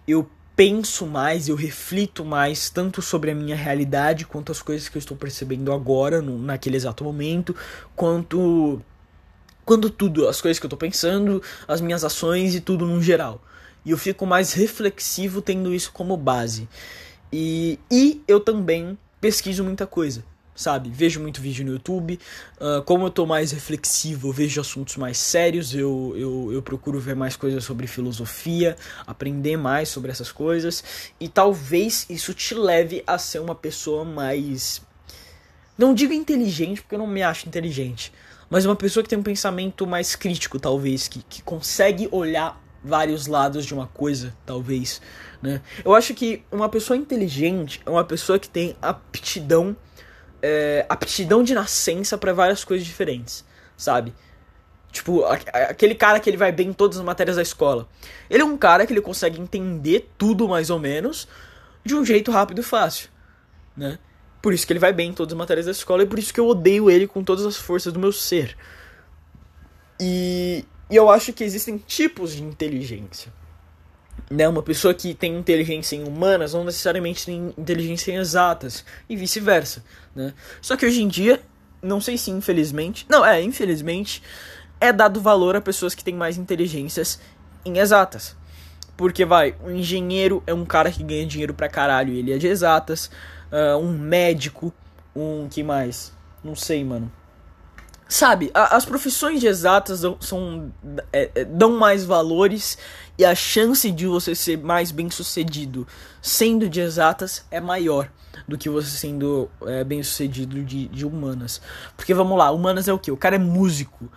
eu 0.07 0.29
penso 0.55 1.07
mais, 1.07 1.49
eu 1.49 1.57
reflito 1.57 2.25
mais 2.25 2.71
tanto 2.71 3.03
sobre 3.03 3.31
a 3.31 3.35
minha 3.35 3.57
realidade 3.57 4.25
quanto 4.25 4.53
as 4.53 4.63
coisas 4.63 4.89
que 4.89 4.97
eu 4.97 5.01
estou 5.01 5.17
percebendo 5.17 5.73
agora, 5.73 6.23
no, 6.23 6.39
naquele 6.39 6.77
exato 6.77 7.03
momento, 7.03 7.57
quanto 7.97 8.81
quando 9.65 9.91
tudo, 9.91 10.29
as 10.29 10.41
coisas 10.41 10.59
que 10.59 10.67
eu 10.67 10.71
tô 10.71 10.77
pensando, 10.77 11.43
as 11.67 11.81
minhas 11.81 12.05
ações 12.05 12.55
e 12.55 12.61
tudo 12.61 12.87
no 12.87 13.03
geral. 13.03 13.43
E 13.85 13.91
eu 13.91 13.99
fico 13.99 14.27
mais 14.27 14.53
reflexivo 14.53 15.43
tendo 15.43 15.75
isso 15.75 15.93
como 15.93 16.17
base. 16.17 16.69
E, 17.33 17.79
e 17.91 18.23
eu 18.27 18.41
também 18.41 18.99
pesquiso 19.21 19.65
muita 19.65 19.87
coisa, 19.87 20.25
sabe? 20.55 20.89
Vejo 20.91 21.21
muito 21.21 21.41
vídeo 21.41 21.65
no 21.65 21.73
YouTube. 21.73 22.19
Uh, 22.59 22.83
como 22.83 23.07
eu 23.07 23.11
tô 23.11 23.27
mais 23.27 23.53
reflexivo, 23.53 24.29
eu 24.29 24.33
vejo 24.33 24.61
assuntos 24.61 24.97
mais 24.97 25.19
sérios. 25.19 25.75
Eu, 25.75 26.15
eu, 26.17 26.53
eu 26.53 26.63
procuro 26.63 26.99
ver 26.99 27.17
mais 27.17 27.37
coisas 27.37 27.65
sobre 27.65 27.87
filosofia, 27.87 28.77
aprender 29.07 29.57
mais 29.57 29.89
sobre 29.89 30.11
essas 30.11 30.31
coisas. 30.31 31.13
E 31.21 31.29
talvez 31.29 32.07
isso 32.09 32.33
te 32.33 32.55
leve 32.55 33.03
a 33.07 33.19
ser 33.19 33.41
uma 33.41 33.55
pessoa 33.55 34.05
mais. 34.05 34.81
Não 35.77 35.93
digo 35.93 36.13
inteligente, 36.13 36.81
porque 36.81 36.95
eu 36.95 37.01
não 37.01 37.07
me 37.07 37.23
acho 37.23 37.49
inteligente 37.49 38.13
mas 38.49 38.65
uma 38.65 38.77
pessoa 38.77 39.03
que 39.03 39.09
tem 39.09 39.19
um 39.19 39.23
pensamento 39.23 39.87
mais 39.87 40.15
crítico, 40.15 40.59
talvez, 40.59 41.09
que, 41.09 41.23
que 41.23 41.43
consegue 41.43 42.09
olhar 42.11 42.61
vários 42.83 43.27
lados 43.27 43.65
de 43.65 43.73
uma 43.73 43.87
coisa, 43.87 44.35
talvez, 44.45 45.01
né? 45.41 45.63
Eu 45.85 45.95
acho 45.95 46.13
que 46.15 46.45
uma 46.53 46.69
pessoa 46.69 46.97
inteligente 46.97 47.81
é 47.85 47.91
uma 47.91 48.05
pessoa 48.05 48.39
que 48.39 48.49
tem 48.49 48.77
aptidão, 48.83 49.75
é, 50.43 50.85
aptidão 50.89 51.43
de 51.43 51.55
nascença 51.55 52.19
para 52.19 52.33
várias 52.35 52.63
coisas 52.63 52.87
diferentes, 52.87 53.45
sabe? 53.77 54.15
Tipo, 54.93 55.25
aquele 55.25 55.95
cara 55.95 56.21
que 56.21 56.31
ele 56.31 56.37
vai 56.37 56.53
bem 56.53 56.69
em 56.69 56.73
todas 56.73 56.99
as 56.99 57.05
matérias 57.05 57.35
da 57.35 57.43
escola. 57.43 57.89
Ele 58.31 58.43
é 58.43 58.47
um 58.47 58.57
cara 58.57 58.87
que 58.87 58.93
ele 58.93 59.01
consegue 59.01 59.41
entender 59.41 60.09
tudo 60.17 60.47
mais 60.47 60.71
ou 60.71 60.79
menos 60.79 61.27
de 61.85 61.97
um 61.97 62.05
jeito 62.05 62.31
rápido 62.31 62.61
e 62.61 62.63
fácil, 62.63 63.09
né? 63.77 63.99
Por 64.45 64.53
isso 64.53 64.67
que 64.67 64.75
ele 64.75 64.79
vai 64.79 64.93
bem 64.93 65.09
em 65.09 65.13
todas 65.15 65.33
as 65.33 65.39
matérias 65.39 65.65
da 65.65 65.73
escola 65.73 66.03
e 66.03 66.07
por 66.07 66.19
isso 66.19 66.31
que 66.31 66.39
eu 66.39 66.47
odeio 66.47 66.91
ele 66.91 67.07
com 67.07 67.25
todas 67.25 67.47
as 67.47 67.57
forças 67.57 67.95
do 67.95 67.99
meu 67.99 68.13
ser. 68.13 68.55
E, 69.99 70.67
e 70.91 70.95
eu 70.95 71.09
acho 71.09 71.33
que 71.33 71.43
existem 71.43 71.79
tipos 71.79 72.37
de 72.37 72.43
inteligência. 72.43 73.33
Né? 74.31 74.47
Uma 74.47 74.63
pessoa 74.63 74.93
que 74.93 75.15
tem 75.15 75.35
inteligência 75.35 75.97
em 75.97 76.05
humanas 76.05 76.53
não 76.53 76.63
necessariamente 76.63 77.25
tem 77.25 77.55
inteligência 77.57 78.13
em 78.13 78.17
exatas 78.17 78.85
e 79.09 79.17
vice-versa. 79.17 79.83
Né? 80.15 80.35
Só 80.61 80.77
que 80.77 80.85
hoje 80.85 81.03
em 81.03 81.09
dia, 81.09 81.41
não 81.81 81.99
sei 81.99 82.19
se 82.19 82.31
infelizmente, 82.31 83.07
não, 83.09 83.25
é, 83.25 83.41
infelizmente, 83.41 84.23
é 84.79 84.93
dado 84.93 85.23
valor 85.23 85.57
a 85.57 85.61
pessoas 85.63 85.95
que 85.95 86.05
têm 86.05 86.15
mais 86.15 86.37
inteligências 86.37 87.19
em 87.65 87.79
exatas. 87.79 88.37
Porque 88.95 89.25
vai, 89.25 89.57
um 89.65 89.71
engenheiro 89.71 90.43
é 90.47 90.53
um 90.53 90.67
cara 90.67 90.93
que 90.93 91.03
ganha 91.03 91.25
dinheiro 91.25 91.55
pra 91.55 91.67
caralho 91.67 92.13
e 92.13 92.19
ele 92.19 92.31
é 92.31 92.37
de 92.37 92.47
exatas 92.47 93.11
uh, 93.55 93.79
um 93.79 93.97
médico, 93.97 94.75
um 95.15 95.49
que 95.49 95.63
mais? 95.63 96.13
Não 96.43 96.57
sei, 96.57 96.85
mano. 96.85 97.11
Sabe, 98.07 98.51
a, 98.53 98.77
as 98.77 98.85
profissões 98.85 99.43
exatas 99.43 100.03
dão, 100.03 100.17
são, 100.21 100.73
é, 101.13 101.31
é, 101.35 101.45
dão 101.45 101.79
mais 101.79 102.05
valores 102.05 102.77
e 103.17 103.25
a 103.25 103.35
chance 103.35 103.91
de 103.91 104.07
você 104.07 104.35
ser 104.35 104.59
mais 104.59 104.91
bem 104.91 105.11
sucedido 105.11 105.87
sendo 106.21 106.69
de 106.69 106.81
exatas 106.81 107.45
é 107.51 107.61
maior 107.61 108.11
do 108.47 108.59
que 108.59 108.69
você 108.69 108.91
sendo 108.91 109.49
é, 109.67 109.83
bem 109.83 110.03
sucedido 110.03 110.63
de, 110.63 110.89
de 110.89 111.07
humanas. 111.07 111.63
Porque 111.97 112.13
vamos 112.13 112.37
lá, 112.37 112.51
humanas 112.51 112.89
é 112.89 112.93
o 112.93 112.99
que? 112.99 113.11
O 113.11 113.17
cara 113.17 113.37
é 113.37 113.39
músico. 113.39 114.11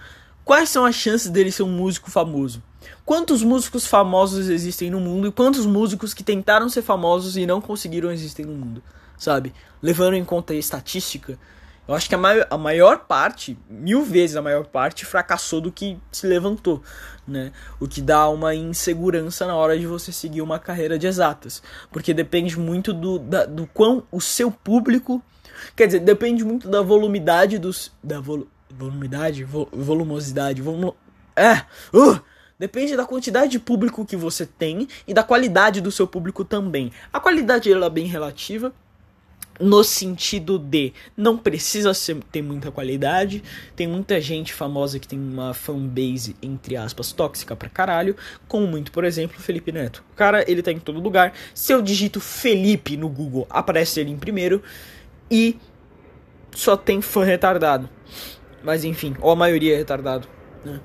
Quais 0.43 0.69
são 0.69 0.85
as 0.85 0.95
chances 0.95 1.29
dele 1.29 1.51
ser 1.51 1.63
um 1.63 1.71
músico 1.71 2.11
famoso? 2.11 2.61
Quantos 3.05 3.41
músicos 3.41 3.85
famosos 3.87 4.49
existem 4.49 4.89
no 4.89 4.99
mundo 4.99 5.27
e 5.27 5.31
quantos 5.31 5.65
músicos 5.65 6.13
que 6.13 6.23
tentaram 6.23 6.67
ser 6.67 6.81
famosos 6.81 7.37
e 7.37 7.45
não 7.45 7.61
conseguiram 7.61 8.11
existir 8.11 8.45
no 8.45 8.53
mundo? 8.53 8.83
Sabe? 9.17 9.53
Levando 9.81 10.15
em 10.15 10.23
conta 10.23 10.53
a 10.53 10.55
estatística, 10.55 11.37
eu 11.87 11.95
acho 11.95 12.09
que 12.09 12.15
a 12.15 12.17
maior, 12.17 12.47
a 12.49 12.57
maior 12.57 12.99
parte, 12.99 13.57
mil 13.69 14.03
vezes 14.03 14.35
a 14.35 14.41
maior 14.41 14.65
parte, 14.65 15.05
fracassou 15.05 15.61
do 15.61 15.71
que 15.71 15.97
se 16.11 16.27
levantou, 16.27 16.83
né? 17.25 17.53
O 17.79 17.87
que 17.87 18.01
dá 18.01 18.27
uma 18.27 18.53
insegurança 18.53 19.47
na 19.47 19.55
hora 19.55 19.79
de 19.79 19.87
você 19.87 20.11
seguir 20.11 20.41
uma 20.41 20.59
carreira 20.59 20.99
de 20.99 21.07
exatas. 21.07 21.63
Porque 21.89 22.13
depende 22.13 22.59
muito 22.59 22.93
do, 22.93 23.17
da, 23.17 23.45
do 23.45 23.65
quão 23.67 24.03
o 24.11 24.19
seu 24.19 24.51
público. 24.51 25.23
Quer 25.77 25.87
dizer, 25.87 25.99
depende 25.99 26.43
muito 26.43 26.69
da 26.69 26.81
volumidade 26.81 27.57
dos. 27.57 27.91
Da 28.03 28.19
vol, 28.19 28.47
volumidade? 28.69 29.45
Vol, 29.45 29.69
volumosidade. 29.71 30.61
Volum, 30.61 30.91
é! 31.37 31.63
Uh! 31.93 32.19
Depende 32.59 32.97
da 32.97 33.05
quantidade 33.05 33.51
de 33.51 33.59
público 33.59 34.03
que 34.03 34.15
você 34.15 34.43
tem 34.43 34.87
e 35.07 35.13
da 35.13 35.23
qualidade 35.23 35.79
do 35.79 35.91
seu 35.91 36.07
público 36.07 36.43
também. 36.43 36.91
A 37.13 37.19
qualidade 37.19 37.71
ela 37.71 37.85
é 37.85 37.89
bem 37.89 38.07
relativa, 38.07 38.73
no 39.59 39.83
sentido 39.83 40.59
de 40.59 40.93
não 41.15 41.37
precisa 41.37 41.93
ser, 41.93 42.17
ter 42.31 42.41
muita 42.41 42.71
qualidade. 42.71 43.43
Tem 43.75 43.87
muita 43.87 44.19
gente 44.21 44.53
famosa 44.53 44.99
que 44.99 45.07
tem 45.07 45.19
uma 45.19 45.53
fanbase, 45.53 46.35
entre 46.41 46.75
aspas, 46.75 47.11
tóxica 47.11 47.55
pra 47.55 47.69
caralho. 47.69 48.15
Como 48.47 48.67
muito, 48.67 48.91
por 48.91 49.03
exemplo, 49.03 49.39
Felipe 49.39 49.71
Neto. 49.71 50.03
O 50.13 50.15
cara, 50.15 50.49
ele 50.49 50.61
tá 50.61 50.71
em 50.71 50.79
todo 50.79 50.99
lugar. 50.99 51.33
Se 51.53 51.73
eu 51.73 51.81
digito 51.81 52.19
Felipe 52.19 52.97
no 52.97 53.09
Google, 53.09 53.47
aparece 53.49 53.99
ele 53.99 54.11
em 54.11 54.17
primeiro. 54.17 54.61
E 55.29 55.57
só 56.55 56.77
tem 56.77 57.01
fã 57.01 57.23
retardado. 57.23 57.89
Mas 58.63 58.83
enfim, 58.83 59.15
ou 59.21 59.31
a 59.31 59.35
maioria 59.35 59.75
é 59.75 59.77
retardado. 59.77 60.27
Né? 60.63 60.79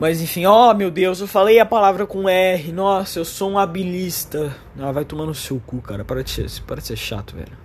Mas 0.00 0.20
enfim, 0.20 0.46
ó 0.46 0.70
oh, 0.70 0.74
meu 0.74 0.92
Deus, 0.92 1.20
eu 1.20 1.26
falei 1.26 1.58
a 1.58 1.66
palavra 1.66 2.06
com 2.06 2.28
R. 2.28 2.70
Nossa, 2.72 3.18
eu 3.18 3.24
sou 3.24 3.50
um 3.50 3.58
habilista. 3.58 4.56
Ah, 4.78 4.92
vai 4.92 5.04
tomar 5.04 5.26
no 5.26 5.34
seu 5.34 5.58
cu, 5.58 5.82
cara. 5.82 6.04
Para 6.04 6.22
de 6.22 6.30
ser, 6.30 6.62
para 6.62 6.80
de 6.80 6.86
ser 6.86 6.96
chato, 6.96 7.34
velho. 7.34 7.56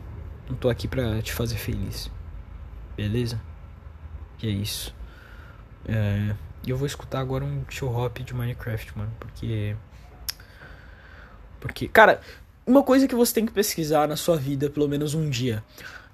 Não 0.50 0.56
tô 0.56 0.68
aqui 0.68 0.88
pra 0.88 1.22
te 1.22 1.32
fazer 1.32 1.58
feliz. 1.58 2.10
Beleza? 2.98 3.40
E 4.42 4.48
é 4.48 4.50
isso. 4.50 4.96
É, 5.88 6.34
eu 6.66 6.76
vou 6.76 6.88
escutar 6.88 7.20
agora 7.20 7.44
um 7.44 7.64
show 7.70 7.94
hop 7.94 8.18
de 8.20 8.34
Minecraft, 8.34 8.98
mano. 8.98 9.12
Porque. 9.20 9.76
Porque, 11.60 11.88
cara, 11.88 12.20
uma 12.66 12.82
coisa 12.82 13.08
que 13.08 13.16
você 13.16 13.34
tem 13.34 13.46
que 13.46 13.52
pesquisar 13.52 14.08
na 14.08 14.16
sua 14.16 14.38
vida, 14.38 14.72
pelo 14.72 14.88
menos 14.88 15.14
um 15.14 15.30
dia. 15.30 15.64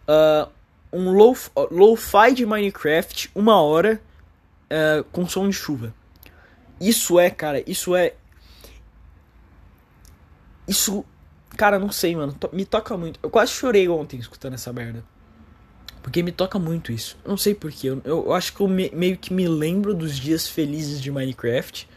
Uh, 0.07 0.49
um 0.91 1.11
low-fi 1.11 2.33
de 2.33 2.45
Minecraft, 2.45 3.31
uma 3.33 3.61
hora, 3.61 4.01
uh, 4.65 5.03
com 5.11 5.27
som 5.27 5.47
de 5.47 5.55
chuva. 5.55 5.93
Isso 6.79 7.19
é, 7.19 7.29
cara, 7.29 7.63
isso 7.69 7.95
é. 7.95 8.13
Isso. 10.67 11.03
Cara, 11.57 11.77
não 11.77 11.91
sei, 11.91 12.15
mano. 12.15 12.36
Me 12.53 12.65
toca 12.65 12.95
muito. 12.95 13.19
Eu 13.21 13.29
quase 13.29 13.51
chorei 13.51 13.88
ontem 13.89 14.19
escutando 14.19 14.53
essa 14.53 14.71
merda. 14.71 15.03
Porque 16.01 16.24
me 16.24 16.31
toca 16.31 16.57
muito 16.57 16.91
isso. 16.91 17.17
Eu 17.24 17.31
não 17.31 17.38
sei 17.38 17.53
porquê. 17.53 17.89
Eu, 17.89 18.01
eu 18.05 18.33
acho 18.33 18.53
que 18.53 18.62
eu 18.62 18.67
me, 18.67 18.89
meio 18.91 19.17
que 19.17 19.33
me 19.33 19.48
lembro 19.48 19.93
dos 19.93 20.17
dias 20.17 20.48
felizes 20.48 21.01
de 21.01 21.12
Minecraft. 21.12 21.89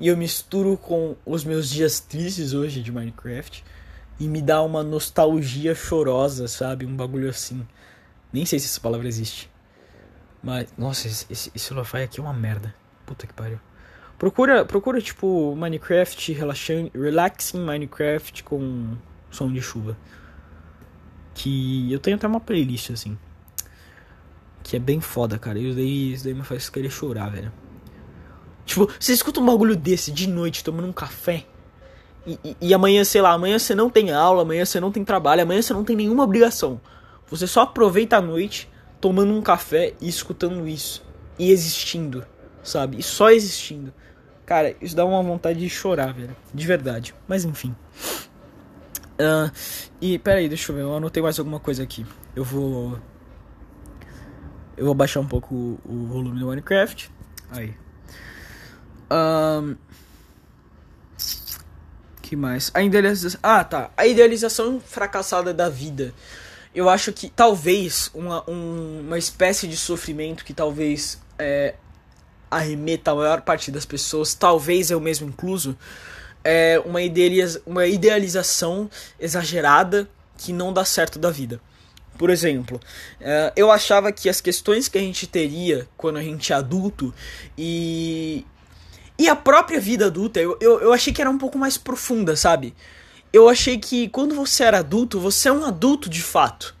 E 0.00 0.08
eu 0.08 0.16
misturo 0.16 0.76
com 0.76 1.16
os 1.24 1.44
meus 1.44 1.70
dias 1.70 2.00
tristes 2.00 2.52
hoje 2.52 2.82
de 2.82 2.90
Minecraft. 2.90 3.64
E 4.18 4.26
me 4.26 4.42
dá 4.42 4.62
uma 4.62 4.82
nostalgia 4.82 5.74
chorosa, 5.74 6.48
sabe? 6.48 6.84
Um 6.84 6.96
bagulho 6.96 7.28
assim. 7.28 7.66
Nem 8.32 8.44
sei 8.44 8.58
se 8.58 8.66
essa 8.66 8.80
palavra 8.80 9.06
existe. 9.06 9.48
Mas, 10.42 10.74
nossa, 10.76 11.06
esse, 11.06 11.26
esse, 11.30 11.52
esse 11.54 11.72
lo-fi 11.72 12.02
aqui 12.02 12.18
é 12.18 12.22
uma 12.22 12.32
merda. 12.32 12.74
Puta 13.06 13.26
que 13.26 13.32
pariu. 13.32 13.60
Procura, 14.18 14.64
procura 14.64 15.00
tipo 15.00 15.54
Minecraft 15.56 16.32
relaxing, 16.32 17.58
Minecraft 17.58 18.44
com 18.44 18.96
som 19.30 19.52
de 19.52 19.60
chuva. 19.60 19.96
Que 21.34 21.92
eu 21.92 21.98
tenho 21.98 22.16
até 22.16 22.26
uma 22.26 22.40
playlist 22.40 22.90
assim. 22.90 23.18
Que 24.62 24.76
é 24.76 24.78
bem 24.78 25.00
foda, 25.00 25.38
cara. 25.38 25.58
E 25.58 25.68
isso 25.68 25.76
daí, 25.76 26.12
isso 26.12 26.24
daí 26.24 26.34
me 26.34 26.42
faz 26.42 26.70
querer 26.70 26.90
chorar, 26.90 27.30
velho. 27.30 27.52
Tipo, 28.64 28.88
você 28.98 29.12
escuta 29.12 29.40
um 29.40 29.46
bagulho 29.46 29.76
desse 29.76 30.10
de 30.10 30.26
noite, 30.26 30.64
tomando 30.64 30.88
um 30.88 30.92
café. 30.92 31.44
E, 32.26 32.38
e, 32.42 32.56
e, 32.60 32.74
amanhã, 32.74 33.04
sei 33.04 33.20
lá, 33.20 33.32
amanhã 33.32 33.58
você 33.58 33.74
não 33.74 33.90
tem 33.90 34.10
aula, 34.10 34.42
amanhã 34.42 34.64
você 34.64 34.80
não 34.80 34.90
tem 34.90 35.04
trabalho, 35.04 35.42
amanhã 35.42 35.60
você 35.60 35.74
não 35.74 35.84
tem 35.84 35.94
nenhuma 35.94 36.24
obrigação. 36.24 36.80
Você 37.28 37.46
só 37.46 37.62
aproveita 37.62 38.16
a 38.16 38.22
noite 38.22 38.70
tomando 39.00 39.34
um 39.34 39.42
café 39.42 39.92
e 40.00 40.08
escutando 40.08 40.66
isso. 40.66 41.04
E 41.38 41.50
existindo, 41.50 42.24
sabe? 42.64 42.98
E 42.98 43.02
só 43.02 43.30
existindo. 43.30 43.92
Cara, 44.44 44.74
isso 44.80 44.96
dá 44.96 45.04
uma 45.04 45.22
vontade 45.22 45.60
de 45.60 45.70
chorar, 45.70 46.12
velho. 46.12 46.36
De 46.52 46.66
verdade. 46.66 47.14
Mas 47.28 47.44
enfim. 47.44 47.74
Uh, 49.14 49.50
e 50.00 50.18
peraí, 50.18 50.48
deixa 50.48 50.72
eu 50.72 50.76
ver. 50.76 50.82
Eu 50.82 50.96
anotei 50.96 51.22
mais 51.22 51.38
alguma 51.38 51.60
coisa 51.60 51.82
aqui. 51.82 52.04
Eu 52.34 52.44
vou. 52.44 52.98
Eu 54.76 54.86
vou 54.86 54.94
baixar 54.94 55.20
um 55.20 55.28
pouco 55.28 55.54
o, 55.54 55.80
o 55.84 56.06
volume 56.06 56.40
do 56.40 56.46
Minecraft. 56.46 57.10
Aí. 57.50 57.74
Um, 59.10 59.76
que 62.20 62.34
mais? 62.34 62.70
A 62.74 62.82
idealização. 62.82 63.40
Ah, 63.42 63.62
tá. 63.62 63.90
A 63.96 64.06
idealização 64.06 64.80
fracassada 64.80 65.54
da 65.54 65.68
vida. 65.68 66.12
Eu 66.74 66.88
acho 66.88 67.12
que 67.12 67.30
talvez 67.30 68.10
uma, 68.12 68.48
um, 68.50 69.02
uma 69.06 69.16
espécie 69.16 69.68
de 69.68 69.76
sofrimento 69.76 70.44
que 70.44 70.52
talvez 70.52 71.22
é, 71.38 71.76
arremeta 72.50 73.10
a 73.10 73.14
maior 73.14 73.40
parte 73.42 73.70
das 73.70 73.84
pessoas, 73.84 74.34
talvez 74.34 74.90
eu 74.90 75.00
mesmo 75.00 75.28
incluso, 75.28 75.76
é 76.42 76.80
uma, 76.84 77.00
uma 77.66 77.86
idealização 77.86 78.90
exagerada 79.18 80.08
que 80.36 80.52
não 80.52 80.72
dá 80.72 80.84
certo 80.84 81.18
da 81.18 81.30
vida. 81.30 81.60
Por 82.16 82.30
exemplo, 82.30 82.80
é, 83.20 83.52
eu 83.56 83.70
achava 83.72 84.12
que 84.12 84.28
as 84.28 84.40
questões 84.40 84.86
que 84.86 84.98
a 84.98 85.00
gente 85.00 85.26
teria 85.26 85.88
quando 85.96 86.16
a 86.16 86.22
gente 86.22 86.52
é 86.52 86.56
adulto 86.56 87.12
e, 87.58 88.46
e 89.18 89.28
a 89.28 89.34
própria 89.34 89.80
vida 89.80 90.06
adulta, 90.06 90.40
eu, 90.40 90.56
eu, 90.60 90.80
eu 90.80 90.92
achei 90.92 91.12
que 91.12 91.20
era 91.20 91.30
um 91.30 91.38
pouco 91.38 91.58
mais 91.58 91.76
profunda, 91.76 92.36
sabe? 92.36 92.74
Eu 93.32 93.48
achei 93.48 93.78
que 93.78 94.08
quando 94.08 94.34
você 94.34 94.62
era 94.62 94.78
adulto, 94.78 95.18
você 95.18 95.48
é 95.48 95.52
um 95.52 95.64
adulto 95.64 96.08
de 96.08 96.22
fato. 96.22 96.74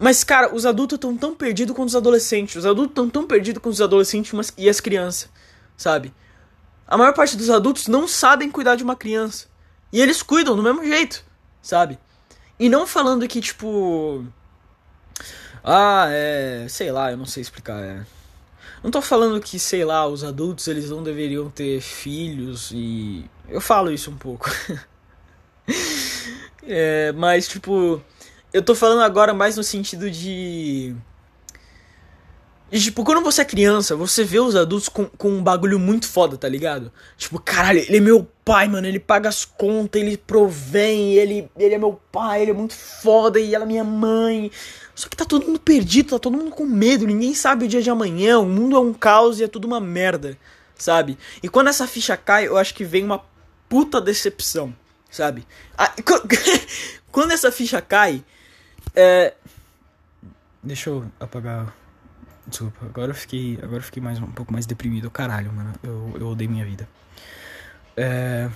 Mas, 0.00 0.24
cara, 0.24 0.54
os 0.54 0.64
adultos 0.64 0.96
estão 0.96 1.14
tão 1.14 1.34
perdidos 1.34 1.76
quanto 1.76 1.90
os 1.90 1.94
adolescentes. 1.94 2.56
Os 2.56 2.64
adultos 2.64 2.92
estão 2.92 3.10
tão 3.10 3.26
perdidos 3.26 3.62
quanto 3.62 3.74
os 3.74 3.82
adolescentes 3.82 4.32
e 4.56 4.66
as 4.66 4.80
crianças, 4.80 5.28
sabe? 5.76 6.10
A 6.88 6.96
maior 6.96 7.12
parte 7.12 7.36
dos 7.36 7.50
adultos 7.50 7.86
não 7.86 8.08
sabem 8.08 8.50
cuidar 8.50 8.76
de 8.76 8.82
uma 8.82 8.96
criança. 8.96 9.46
E 9.92 10.00
eles 10.00 10.22
cuidam 10.22 10.56
do 10.56 10.62
mesmo 10.62 10.82
jeito, 10.82 11.22
sabe? 11.60 11.98
E 12.58 12.66
não 12.70 12.86
falando 12.86 13.28
que, 13.28 13.42
tipo. 13.42 14.24
Ah, 15.62 16.06
é. 16.08 16.66
Sei 16.70 16.90
lá, 16.90 17.10
eu 17.10 17.18
não 17.18 17.26
sei 17.26 17.42
explicar. 17.42 17.78
É. 17.82 18.06
Não 18.82 18.90
tô 18.90 19.02
falando 19.02 19.38
que, 19.38 19.58
sei 19.58 19.84
lá, 19.84 20.06
os 20.06 20.24
adultos 20.24 20.66
eles 20.66 20.88
não 20.88 21.02
deveriam 21.02 21.50
ter 21.50 21.78
filhos 21.82 22.70
e. 22.72 23.28
Eu 23.46 23.60
falo 23.60 23.92
isso 23.92 24.10
um 24.10 24.16
pouco. 24.16 24.50
é, 26.66 27.12
mas, 27.12 27.46
tipo 27.46 28.02
eu 28.52 28.62
tô 28.62 28.74
falando 28.74 29.02
agora 29.02 29.32
mais 29.32 29.56
no 29.56 29.62
sentido 29.62 30.10
de. 30.10 30.94
E, 32.72 32.78
tipo, 32.78 33.02
quando 33.02 33.20
você 33.20 33.42
é 33.42 33.44
criança, 33.44 33.96
você 33.96 34.22
vê 34.22 34.38
os 34.38 34.54
adultos 34.54 34.88
com, 34.88 35.04
com 35.06 35.28
um 35.28 35.42
bagulho 35.42 35.76
muito 35.76 36.06
foda, 36.06 36.36
tá 36.36 36.48
ligado? 36.48 36.92
Tipo, 37.16 37.40
caralho, 37.40 37.80
ele 37.80 37.96
é 37.96 38.00
meu 38.00 38.28
pai, 38.44 38.68
mano, 38.68 38.86
ele 38.86 39.00
paga 39.00 39.28
as 39.28 39.44
contas, 39.44 40.00
ele 40.00 40.16
provém, 40.16 41.14
ele, 41.14 41.50
ele 41.58 41.74
é 41.74 41.78
meu 41.78 42.00
pai, 42.12 42.42
ele 42.42 42.52
é 42.52 42.54
muito 42.54 42.74
foda, 42.74 43.40
e 43.40 43.56
ela 43.56 43.64
é 43.64 43.66
minha 43.66 43.82
mãe. 43.82 44.52
Só 44.94 45.08
que 45.08 45.16
tá 45.16 45.24
todo 45.24 45.46
mundo 45.46 45.58
perdido, 45.58 46.10
tá 46.10 46.18
todo 46.20 46.36
mundo 46.36 46.52
com 46.52 46.64
medo, 46.64 47.06
ninguém 47.06 47.34
sabe 47.34 47.64
o 47.64 47.68
dia 47.68 47.82
de 47.82 47.90
amanhã, 47.90 48.38
o 48.38 48.46
mundo 48.46 48.76
é 48.76 48.80
um 48.80 48.92
caos 48.92 49.40
e 49.40 49.44
é 49.44 49.48
tudo 49.48 49.64
uma 49.64 49.80
merda, 49.80 50.38
sabe? 50.76 51.18
E 51.42 51.48
quando 51.48 51.68
essa 51.68 51.88
ficha 51.88 52.16
cai, 52.16 52.46
eu 52.46 52.56
acho 52.56 52.72
que 52.72 52.84
vem 52.84 53.02
uma 53.02 53.24
puta 53.68 54.00
decepção, 54.00 54.72
sabe? 55.10 55.44
Ah, 55.76 55.92
quando 57.10 57.32
essa 57.32 57.50
ficha 57.50 57.80
cai, 57.80 58.22
é... 58.94 59.34
Deixa 60.62 60.90
eu 60.90 61.10
apagar. 61.18 61.74
Desculpa, 62.46 62.84
agora 62.84 63.10
eu 63.10 63.14
fiquei. 63.14 63.58
Agora 63.62 63.78
eu 63.78 63.82
fiquei 63.82 64.02
mais, 64.02 64.18
um 64.20 64.26
pouco 64.26 64.52
mais 64.52 64.66
deprimido. 64.66 65.10
Caralho, 65.10 65.52
mano. 65.52 65.72
Eu, 65.82 66.12
eu 66.20 66.28
odeio 66.28 66.50
minha 66.50 66.64
vida. 66.64 66.88
É... 67.96 68.50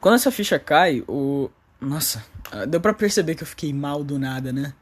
Quando 0.00 0.14
essa 0.14 0.30
ficha 0.30 0.58
cai, 0.58 1.02
o. 1.08 1.50
Nossa, 1.80 2.24
deu 2.68 2.80
pra 2.80 2.92
perceber 2.92 3.34
que 3.34 3.42
eu 3.44 3.46
fiquei 3.46 3.72
mal 3.72 4.02
do 4.02 4.18
nada, 4.18 4.52
né? 4.52 4.74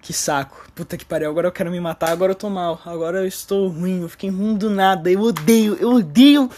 Que 0.00 0.12
saco. 0.12 0.64
Puta 0.74 0.96
que 0.96 1.04
pariu, 1.04 1.28
agora 1.28 1.48
eu 1.48 1.52
quero 1.52 1.70
me 1.70 1.80
matar, 1.80 2.10
agora 2.10 2.32
eu 2.32 2.36
tô 2.36 2.48
mal. 2.48 2.80
Agora 2.84 3.18
eu 3.18 3.26
estou 3.26 3.68
ruim, 3.68 4.02
eu 4.02 4.08
fiquei 4.08 4.30
ruim 4.30 4.56
do 4.56 4.70
nada. 4.70 5.10
Eu 5.10 5.20
odeio, 5.20 5.74
eu 5.74 5.90
odeio 5.90 6.48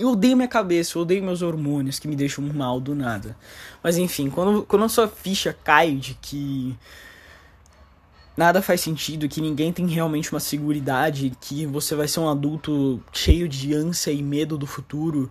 eu 0.00 0.12
odeio 0.12 0.36
minha 0.36 0.48
cabeça, 0.48 0.96
eu 0.96 1.02
odeio 1.02 1.22
meus 1.22 1.42
hormônios 1.42 1.98
que 1.98 2.08
me 2.08 2.16
deixam 2.16 2.44
mal 2.44 2.80
do 2.80 2.94
nada. 2.94 3.36
Mas 3.82 3.96
enfim, 3.98 4.30
quando, 4.30 4.62
quando 4.64 4.84
a 4.84 4.88
sua 4.88 5.08
ficha 5.08 5.56
cai 5.64 5.94
de 5.94 6.14
que 6.14 6.76
nada 8.36 8.62
faz 8.62 8.80
sentido, 8.80 9.28
que 9.28 9.40
ninguém 9.40 9.72
tem 9.72 9.86
realmente 9.86 10.32
uma 10.32 10.40
seguridade, 10.40 11.32
que 11.40 11.66
você 11.66 11.94
vai 11.94 12.08
ser 12.08 12.20
um 12.20 12.28
adulto 12.28 13.02
cheio 13.12 13.48
de 13.48 13.74
ânsia 13.74 14.10
e 14.10 14.22
medo 14.22 14.56
do 14.56 14.66
futuro 14.66 15.30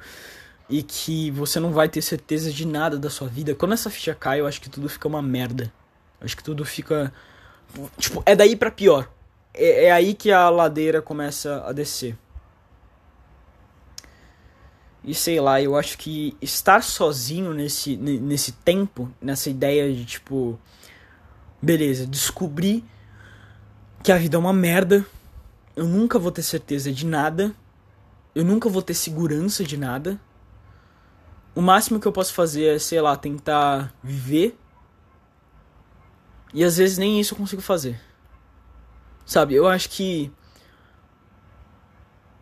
e 0.70 0.84
que 0.84 1.32
você 1.32 1.60
não 1.60 1.72
vai 1.72 1.90
ter 1.90 2.02
certeza 2.02 2.52
de 2.52 2.68
nada 2.68 2.98
da 2.98 3.10
sua 3.10 3.28
vida. 3.28 3.56
Quando 3.56 3.74
essa 3.74 3.90
ficha 3.90 4.14
cai, 4.14 4.40
eu 4.40 4.46
acho 4.46 4.62
que 4.62 4.70
tudo 4.70 4.88
fica 4.88 5.08
uma 5.08 5.22
merda. 5.22 5.74
Eu 6.22 6.26
acho 6.26 6.38
que 6.38 6.44
tudo 6.44 6.64
fica 6.64 7.12
tipo, 7.98 8.22
é 8.26 8.36
daí 8.36 8.56
para 8.56 8.72
pior. 8.72 9.10
É, 9.54 9.86
é 9.86 9.92
aí 9.92 10.14
que 10.14 10.32
a 10.32 10.50
ladeira 10.50 11.02
começa 11.02 11.64
a 11.66 11.72
descer. 11.72 12.16
E 15.04 15.14
sei 15.16 15.40
lá, 15.40 15.62
eu 15.62 15.76
acho 15.78 15.98
que 15.98 16.36
estar 16.42 16.84
sozinho 16.84 17.54
nesse, 17.54 17.96
nesse 17.96 18.52
tempo, 18.52 19.12
nessa 19.22 19.50
ideia 19.50 19.94
de 19.94 20.06
tipo. 20.06 20.60
Beleza, 21.62 22.06
descobrir 22.06 22.84
que 24.04 24.12
a 24.12 24.18
vida 24.18 24.38
é 24.38 24.40
uma 24.40 24.54
merda. 24.54 25.06
Eu 25.76 25.86
nunca 25.86 26.20
vou 26.20 26.32
ter 26.32 26.44
certeza 26.44 26.92
de 26.92 27.06
nada. 27.06 27.54
Eu 28.36 28.44
nunca 28.44 28.70
vou 28.70 28.82
ter 28.82 28.94
segurança 28.94 29.64
de 29.64 29.78
nada. 29.78 30.20
O 31.56 31.62
máximo 31.62 32.00
que 32.00 32.08
eu 32.08 32.12
posso 32.12 32.34
fazer 32.34 32.76
é, 32.76 32.80
sei 32.80 33.02
lá, 33.02 33.16
tentar 33.16 33.94
viver. 34.04 34.58
E 36.54 36.64
às 36.64 36.78
vezes 36.78 36.98
nem 36.98 37.20
isso 37.20 37.34
eu 37.34 37.38
consigo 37.38 37.62
fazer. 37.62 38.00
Sabe, 39.26 39.56
eu 39.56 39.68
acho 39.68 39.90
que. 39.90 40.32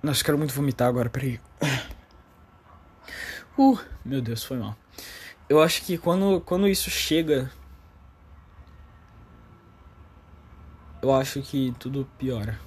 Nossa, 0.02 0.24
quero 0.24 0.38
muito 0.38 0.54
vomitar 0.54 0.88
agora, 0.88 1.10
peraí. 1.10 1.40
Uh, 3.58 3.80
meu 4.06 4.22
Deus, 4.22 4.44
foi 4.44 4.58
mal. 4.58 4.78
Eu 5.50 5.62
acho 5.62 5.84
que 5.84 5.98
quando, 5.98 6.40
quando 6.42 6.68
isso 6.68 6.90
chega. 6.90 7.52
Eu 11.02 11.14
acho 11.14 11.42
que 11.42 11.74
tudo 11.80 12.08
piora. 12.18 12.60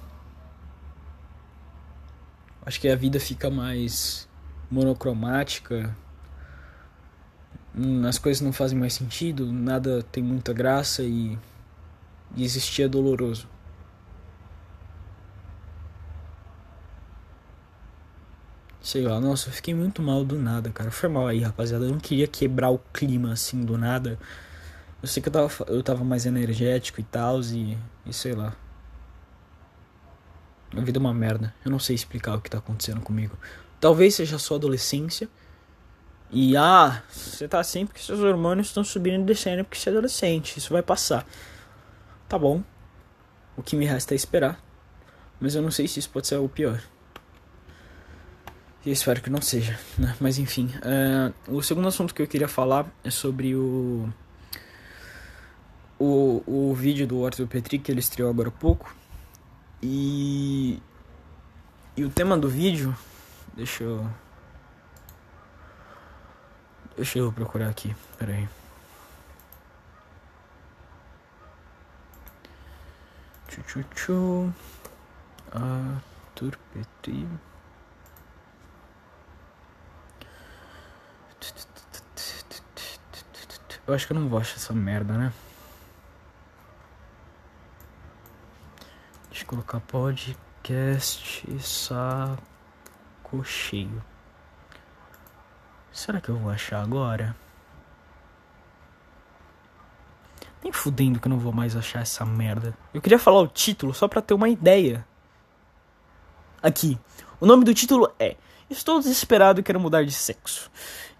Acho 2.65 2.79
que 2.79 2.89
a 2.89 2.95
vida 2.95 3.19
fica 3.19 3.49
mais 3.49 4.27
monocromática. 4.69 5.95
As 8.07 8.17
coisas 8.17 8.41
não 8.41 8.51
fazem 8.51 8.77
mais 8.77 8.93
sentido, 8.93 9.51
nada 9.51 10.03
tem 10.11 10.21
muita 10.21 10.51
graça 10.51 11.03
e, 11.03 11.37
e 12.35 12.43
existir 12.43 12.83
é 12.83 12.87
doloroso. 12.87 13.47
Sei 18.81 19.03
lá, 19.03 19.19
nossa, 19.21 19.49
eu 19.49 19.53
fiquei 19.53 19.75
muito 19.75 20.01
mal 20.01 20.25
do 20.25 20.39
nada, 20.39 20.71
cara. 20.71 20.89
Foi 20.89 21.07
mal 21.07 21.27
aí, 21.27 21.39
rapaziada. 21.39 21.85
Eu 21.85 21.91
não 21.91 21.99
queria 21.99 22.27
quebrar 22.27 22.71
o 22.71 22.79
clima 22.91 23.31
assim 23.31 23.63
do 23.63 23.77
nada. 23.77 24.17
Eu 25.01 25.07
sei 25.07 25.21
que 25.21 25.29
eu 25.29 25.33
tava, 25.33 25.51
eu 25.67 25.83
tava 25.83 26.03
mais 26.03 26.25
energético 26.25 26.99
e 26.99 27.03
tal, 27.03 27.41
e, 27.41 27.77
e 28.05 28.13
sei 28.13 28.33
lá. 28.33 28.55
A 30.75 30.81
vida 30.81 30.97
é 30.97 31.01
uma 31.01 31.13
merda. 31.13 31.53
Eu 31.63 31.69
não 31.69 31.77
sei 31.77 31.95
explicar 31.95 32.35
o 32.35 32.41
que 32.41 32.49
tá 32.49 32.57
acontecendo 32.57 33.01
comigo. 33.01 33.37
Talvez 33.79 34.15
seja 34.15 34.39
só 34.39 34.55
adolescência. 34.55 35.29
E 36.31 36.55
ah, 36.57 37.03
você 37.11 37.47
tá 37.47 37.59
assim 37.59 37.85
porque 37.85 38.01
seus 38.01 38.21
hormônios 38.21 38.67
estão 38.67 38.83
subindo 38.83 39.21
e 39.21 39.25
descendo 39.25 39.63
porque 39.63 39.77
você 39.77 39.89
é 39.89 39.91
adolescente. 39.91 40.57
Isso 40.57 40.73
vai 40.73 40.81
passar. 40.81 41.27
Tá 42.27 42.39
bom. 42.39 42.63
O 43.55 43.61
que 43.61 43.75
me 43.75 43.85
resta 43.85 44.13
é 44.13 44.15
esperar. 44.15 44.59
Mas 45.39 45.55
eu 45.55 45.61
não 45.61 45.71
sei 45.71 45.87
se 45.87 45.99
isso 45.99 46.09
pode 46.09 46.27
ser 46.27 46.37
o 46.37 46.47
pior. 46.47 46.81
E 48.83 48.91
espero 48.91 49.21
que 49.21 49.29
não 49.29 49.41
seja, 49.41 49.79
né? 49.97 50.15
Mas 50.19 50.39
enfim. 50.39 50.71
Uh, 51.47 51.55
o 51.57 51.61
segundo 51.61 51.87
assunto 51.87 52.15
que 52.15 52.21
eu 52.21 52.27
queria 52.27 52.47
falar 52.47 52.87
é 53.03 53.11
sobre 53.11 53.55
o. 53.55 54.09
O, 55.99 56.41
o 56.47 56.73
vídeo 56.73 57.05
do 57.05 57.23
Arthur 57.23 57.45
Petri 57.45 57.77
que 57.77 57.91
ele 57.91 57.99
estreou 57.99 58.29
agora 58.29 58.49
há 58.49 58.51
pouco. 58.51 58.95
E. 59.83 60.81
E 61.95 62.03
o 62.03 62.09
tema 62.09 62.35
do 62.35 62.49
vídeo. 62.49 62.95
Deixa 63.55 63.83
eu. 63.83 64.09
Deixa 66.95 67.19
eu 67.19 67.31
procurar 67.31 67.69
aqui. 67.69 67.95
Pera 68.17 68.33
aí. 68.33 68.49
Tchu, 73.47 73.61
tchu, 73.61 73.83
tchu. 73.93 74.53
Arthur 75.51 76.57
Petri. 76.73 77.27
Eu 83.87 83.93
acho 83.93 84.05
que 84.05 84.13
eu 84.13 84.19
não 84.19 84.29
vou 84.29 84.39
achar 84.39 84.55
essa 84.55 84.73
merda, 84.73 85.13
né? 85.13 85.33
Deixa 89.29 89.43
eu 89.43 89.47
colocar 89.47 89.79
podcast 89.79 91.45
saco 91.59 93.43
cheio. 93.43 94.03
Será 95.91 96.21
que 96.21 96.29
eu 96.29 96.37
vou 96.37 96.51
achar 96.51 96.81
agora? 96.81 97.35
Nem 100.63 100.71
fudendo 100.71 101.19
que 101.19 101.27
eu 101.27 101.29
não 101.29 101.39
vou 101.39 101.51
mais 101.51 101.75
achar 101.75 102.01
essa 102.01 102.23
merda. 102.25 102.77
Eu 102.93 103.01
queria 103.01 103.17
falar 103.17 103.39
o 103.39 103.47
título 103.47 103.93
só 103.93 104.07
pra 104.07 104.21
ter 104.21 104.33
uma 104.33 104.47
ideia. 104.47 105.05
Aqui. 106.61 106.99
O 107.39 107.45
nome 107.45 107.65
do 107.65 107.73
título 107.73 108.13
é 108.19 108.37
Estou 108.69 108.99
desesperado 108.99 109.59
e 109.59 109.63
quero 109.63 109.79
mudar 109.79 110.05
de 110.05 110.11
sexo. 110.11 110.71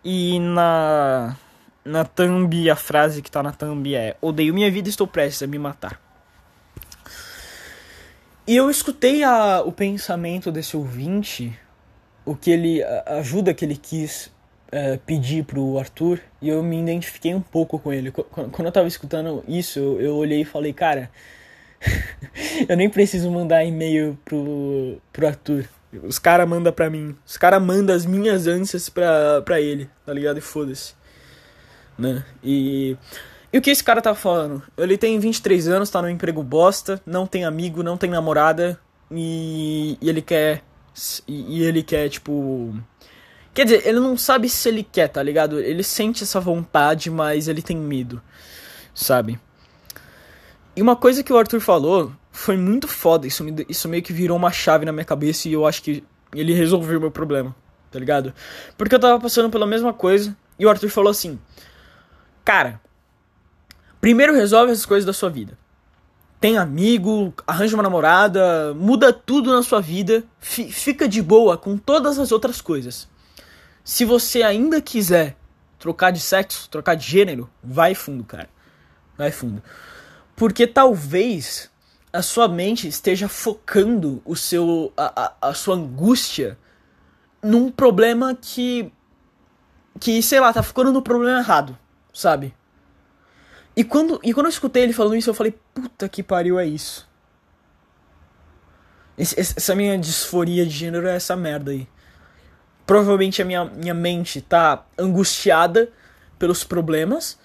E 0.03 0.39
na. 0.39 1.35
Na 1.83 2.05
thumb, 2.05 2.69
a 2.69 2.75
frase 2.75 3.21
que 3.21 3.31
tá 3.31 3.41
na 3.41 3.51
thumb 3.51 3.95
é 3.95 4.15
Odeio 4.21 4.53
minha 4.53 4.69
vida 4.69 4.87
estou 4.87 5.07
prestes 5.07 5.41
a 5.41 5.47
me 5.47 5.57
matar. 5.57 5.99
E 8.47 8.55
eu 8.55 8.69
escutei 8.69 9.23
a, 9.23 9.61
o 9.61 9.71
pensamento 9.71 10.51
desse 10.51 10.75
ouvinte, 10.75 11.57
o 12.25 12.35
que 12.35 12.51
ele. 12.51 12.83
a 12.83 13.15
ajuda 13.19 13.53
que 13.53 13.65
ele 13.65 13.75
quis 13.75 14.31
é, 14.71 14.97
pedir 14.97 15.43
pro 15.43 15.77
Arthur, 15.77 16.19
e 16.41 16.49
eu 16.49 16.61
me 16.63 16.79
identifiquei 16.79 17.33
um 17.33 17.41
pouco 17.41 17.79
com 17.79 17.91
ele. 17.91 18.11
Quando 18.11 18.65
eu 18.65 18.71
tava 18.71 18.87
escutando 18.87 19.43
isso, 19.47 19.79
eu, 19.79 20.01
eu 20.01 20.15
olhei 20.15 20.41
e 20.41 20.45
falei, 20.45 20.73
cara. 20.73 21.09
eu 22.69 22.77
nem 22.77 22.89
preciso 22.89 23.29
mandar 23.31 23.63
e-mail 23.63 24.17
pro, 24.23 25.01
pro 25.11 25.27
Arthur. 25.27 25.65
Os 26.03 26.19
caras 26.19 26.47
mandam 26.47 26.71
pra 26.71 26.89
mim. 26.89 27.15
Os 27.25 27.37
caras 27.37 27.61
mandam 27.61 27.95
as 27.95 28.05
minhas 28.05 28.47
ânsias 28.47 28.87
pra, 28.87 29.41
pra 29.41 29.59
ele, 29.59 29.89
tá 30.05 30.13
ligado? 30.13 30.37
E 30.37 30.41
foda-se. 30.41 30.93
Né? 31.97 32.23
E. 32.43 32.97
E 33.53 33.57
o 33.57 33.61
que 33.61 33.69
esse 33.69 33.83
cara 33.83 34.01
tá 34.01 34.15
falando? 34.15 34.63
Ele 34.77 34.97
tem 34.97 35.19
23 35.19 35.67
anos, 35.67 35.89
tá 35.89 36.01
no 36.01 36.09
emprego 36.09 36.41
bosta, 36.41 37.01
não 37.05 37.27
tem 37.27 37.43
amigo, 37.43 37.83
não 37.83 37.97
tem 37.97 38.09
namorada, 38.09 38.79
e, 39.11 39.97
e 40.01 40.09
ele 40.09 40.21
quer. 40.21 40.63
E, 41.27 41.63
ele 41.63 41.83
quer, 41.83 42.09
tipo. 42.09 42.73
Quer 43.53 43.65
dizer, 43.65 43.85
ele 43.85 43.99
não 43.99 44.15
sabe 44.17 44.47
se 44.47 44.69
ele 44.69 44.83
quer, 44.83 45.09
tá 45.09 45.21
ligado? 45.21 45.59
Ele 45.59 45.83
sente 45.83 46.23
essa 46.23 46.39
vontade, 46.39 47.09
mas 47.09 47.49
ele 47.49 47.61
tem 47.61 47.75
medo, 47.75 48.21
sabe? 48.95 49.37
E 50.73 50.81
uma 50.81 50.95
coisa 50.95 51.21
que 51.21 51.33
o 51.33 51.37
Arthur 51.37 51.59
falou 51.59 52.13
foi 52.31 52.55
muito 52.55 52.87
foda. 52.87 53.27
Isso, 53.27 53.43
me, 53.43 53.65
isso 53.67 53.89
meio 53.89 54.01
que 54.01 54.13
virou 54.13 54.37
uma 54.37 54.51
chave 54.51 54.85
na 54.85 54.93
minha 54.93 55.03
cabeça 55.03 55.49
e 55.49 55.53
eu 55.53 55.65
acho 55.65 55.83
que 55.83 56.01
ele 56.33 56.53
resolveu 56.53 56.99
meu 57.01 57.11
problema, 57.11 57.53
tá 57.91 57.99
ligado? 57.99 58.33
Porque 58.77 58.95
eu 58.95 58.99
tava 58.99 59.19
passando 59.19 59.49
pela 59.49 59.67
mesma 59.67 59.91
coisa 59.91 60.35
e 60.57 60.65
o 60.65 60.69
Arthur 60.69 60.89
falou 60.89 61.11
assim: 61.11 61.37
Cara, 62.43 62.81
primeiro 63.99 64.33
resolve 64.33 64.71
as 64.71 64.85
coisas 64.85 65.05
da 65.05 65.13
sua 65.13 65.29
vida. 65.29 65.57
Tem 66.39 66.57
amigo, 66.57 67.33
arranja 67.45 67.75
uma 67.75 67.83
namorada, 67.83 68.73
muda 68.73 69.13
tudo 69.13 69.53
na 69.53 69.61
sua 69.61 69.79
vida, 69.79 70.23
fica 70.39 71.07
de 71.07 71.21
boa 71.21 71.55
com 71.55 71.77
todas 71.77 72.17
as 72.17 72.31
outras 72.31 72.59
coisas. 72.59 73.07
Se 73.83 74.03
você 74.05 74.41
ainda 74.41 74.81
quiser 74.81 75.37
trocar 75.77 76.11
de 76.11 76.19
sexo, 76.19 76.67
trocar 76.69 76.95
de 76.95 77.05
gênero, 77.05 77.49
vai 77.63 77.93
fundo, 77.93 78.23
cara. 78.23 78.49
Vai 79.17 79.31
fundo. 79.31 79.61
Porque 80.35 80.65
talvez 80.65 81.69
a 82.11 82.21
sua 82.21 82.47
mente 82.47 82.87
esteja 82.87 83.27
focando 83.27 84.21
o 84.25 84.35
seu 84.35 84.91
a, 84.97 85.23
a, 85.41 85.49
a 85.49 85.53
sua 85.53 85.75
angústia 85.75 86.57
num 87.41 87.71
problema 87.71 88.35
que 88.35 88.91
que 89.99 90.21
sei 90.21 90.39
lá, 90.39 90.51
tá 90.51 90.63
ficando 90.63 90.91
no 90.91 91.01
problema 91.01 91.39
errado, 91.39 91.77
sabe? 92.13 92.53
E 93.75 93.83
quando 93.83 94.19
e 94.23 94.33
quando 94.33 94.47
eu 94.47 94.51
escutei 94.51 94.83
ele 94.83 94.93
falando 94.93 95.15
isso, 95.15 95.29
eu 95.29 95.33
falei, 95.33 95.57
puta 95.73 96.07
que 96.09 96.21
pariu 96.21 96.59
é 96.59 96.65
isso. 96.65 97.09
Esse, 99.17 99.39
essa 99.39 99.75
minha 99.75 99.97
disforia 99.97 100.65
de 100.65 100.71
gênero 100.71 101.07
é 101.07 101.15
essa 101.15 101.35
merda 101.35 101.71
aí. 101.71 101.87
Provavelmente 102.85 103.41
a 103.41 103.45
minha, 103.45 103.65
minha 103.65 103.93
mente 103.93 104.41
tá 104.41 104.85
angustiada 104.97 105.91
pelos 106.39 106.63
problemas 106.63 107.37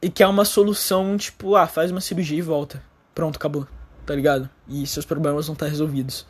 e 0.00 0.10
quer 0.10 0.26
uma 0.26 0.44
solução, 0.44 1.16
tipo, 1.16 1.56
ah, 1.56 1.66
faz 1.66 1.90
uma 1.90 2.00
cirurgia 2.00 2.38
e 2.38 2.42
volta. 2.42 2.82
Pronto, 3.14 3.36
acabou 3.36 3.66
tá 4.04 4.14
ligado? 4.14 4.48
E 4.68 4.86
seus 4.86 5.06
problemas 5.06 5.46
vão 5.46 5.54
estar 5.54 5.66
resolvidos. 5.66 6.26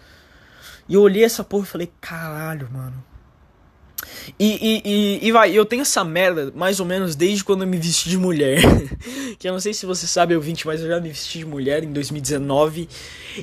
E 0.88 0.94
eu 0.94 1.02
olhei 1.02 1.24
essa 1.24 1.44
porra 1.44 1.64
e 1.64 1.68
falei, 1.68 1.92
caralho, 2.00 2.68
mano. 2.70 3.02
E, 4.38 4.46
e, 4.46 4.82
e, 4.84 5.28
e, 5.28 5.32
vai, 5.32 5.52
eu 5.52 5.64
tenho 5.64 5.82
essa 5.82 6.04
merda 6.04 6.52
mais 6.54 6.80
ou 6.80 6.86
menos 6.86 7.14
desde 7.14 7.44
quando 7.44 7.62
eu 7.62 7.66
me 7.66 7.78
vesti 7.78 8.08
de 8.08 8.18
mulher. 8.18 8.60
que 9.38 9.48
eu 9.48 9.52
não 9.52 9.60
sei 9.60 9.74
se 9.74 9.86
você 9.86 10.06
sabe, 10.06 10.34
eu 10.34 10.40
vinte, 10.40 10.66
mas 10.66 10.80
eu 10.80 10.88
já 10.88 11.00
me 11.00 11.08
vesti 11.08 11.38
de 11.38 11.44
mulher 11.44 11.82
em 11.84 11.92
2019. 11.92 12.88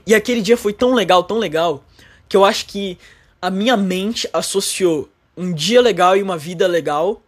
E 0.06 0.16
aquele 0.16 0.42
dia 0.42 0.58
foi 0.58 0.74
tão 0.74 0.94
legal, 0.94 1.24
tão 1.24 1.38
legal, 1.38 1.84
que 2.28 2.36
eu 2.36 2.46
acho 2.46 2.66
que 2.66 2.98
a 3.42 3.50
minha 3.50 3.78
mente 3.78 4.30
associou 4.34 5.10
um 5.36 5.54
dia 5.54 5.82
legal 5.82 6.18
e 6.18 6.22
uma 6.22 6.38
vida 6.38 6.68
legal 6.68 7.22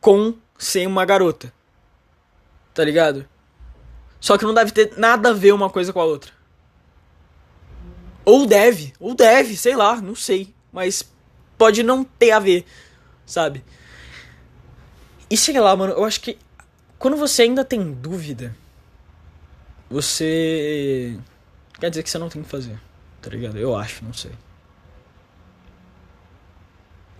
com 0.00 0.34
ser 0.58 0.86
uma 0.86 1.04
garota. 1.04 1.52
Tá 2.72 2.84
ligado? 2.84 3.26
Só 4.20 4.36
que 4.36 4.44
não 4.44 4.54
deve 4.54 4.72
ter 4.72 4.94
nada 4.96 5.30
a 5.30 5.32
ver 5.32 5.52
uma 5.52 5.70
coisa 5.70 5.92
com 5.92 6.00
a 6.00 6.04
outra. 6.04 6.32
Ou 8.24 8.46
deve, 8.46 8.92
ou 8.98 9.14
deve, 9.14 9.56
sei 9.56 9.76
lá, 9.76 10.00
não 10.00 10.14
sei. 10.14 10.54
Mas 10.72 11.04
pode 11.56 11.82
não 11.82 12.04
ter 12.04 12.30
a 12.32 12.38
ver, 12.38 12.64
sabe? 13.26 13.64
E 15.30 15.36
sei 15.36 15.58
lá, 15.58 15.74
mano, 15.74 15.92
eu 15.94 16.04
acho 16.04 16.20
que 16.20 16.38
quando 16.98 17.16
você 17.16 17.42
ainda 17.42 17.64
tem 17.64 17.92
dúvida, 17.92 18.56
você. 19.90 21.18
Quer 21.78 21.90
dizer 21.90 22.02
que 22.02 22.10
você 22.10 22.18
não 22.18 22.28
tem 22.28 22.42
que 22.42 22.48
fazer, 22.48 22.80
tá 23.20 23.30
ligado? 23.30 23.58
Eu 23.58 23.76
acho, 23.76 24.04
não 24.04 24.12
sei. 24.12 24.32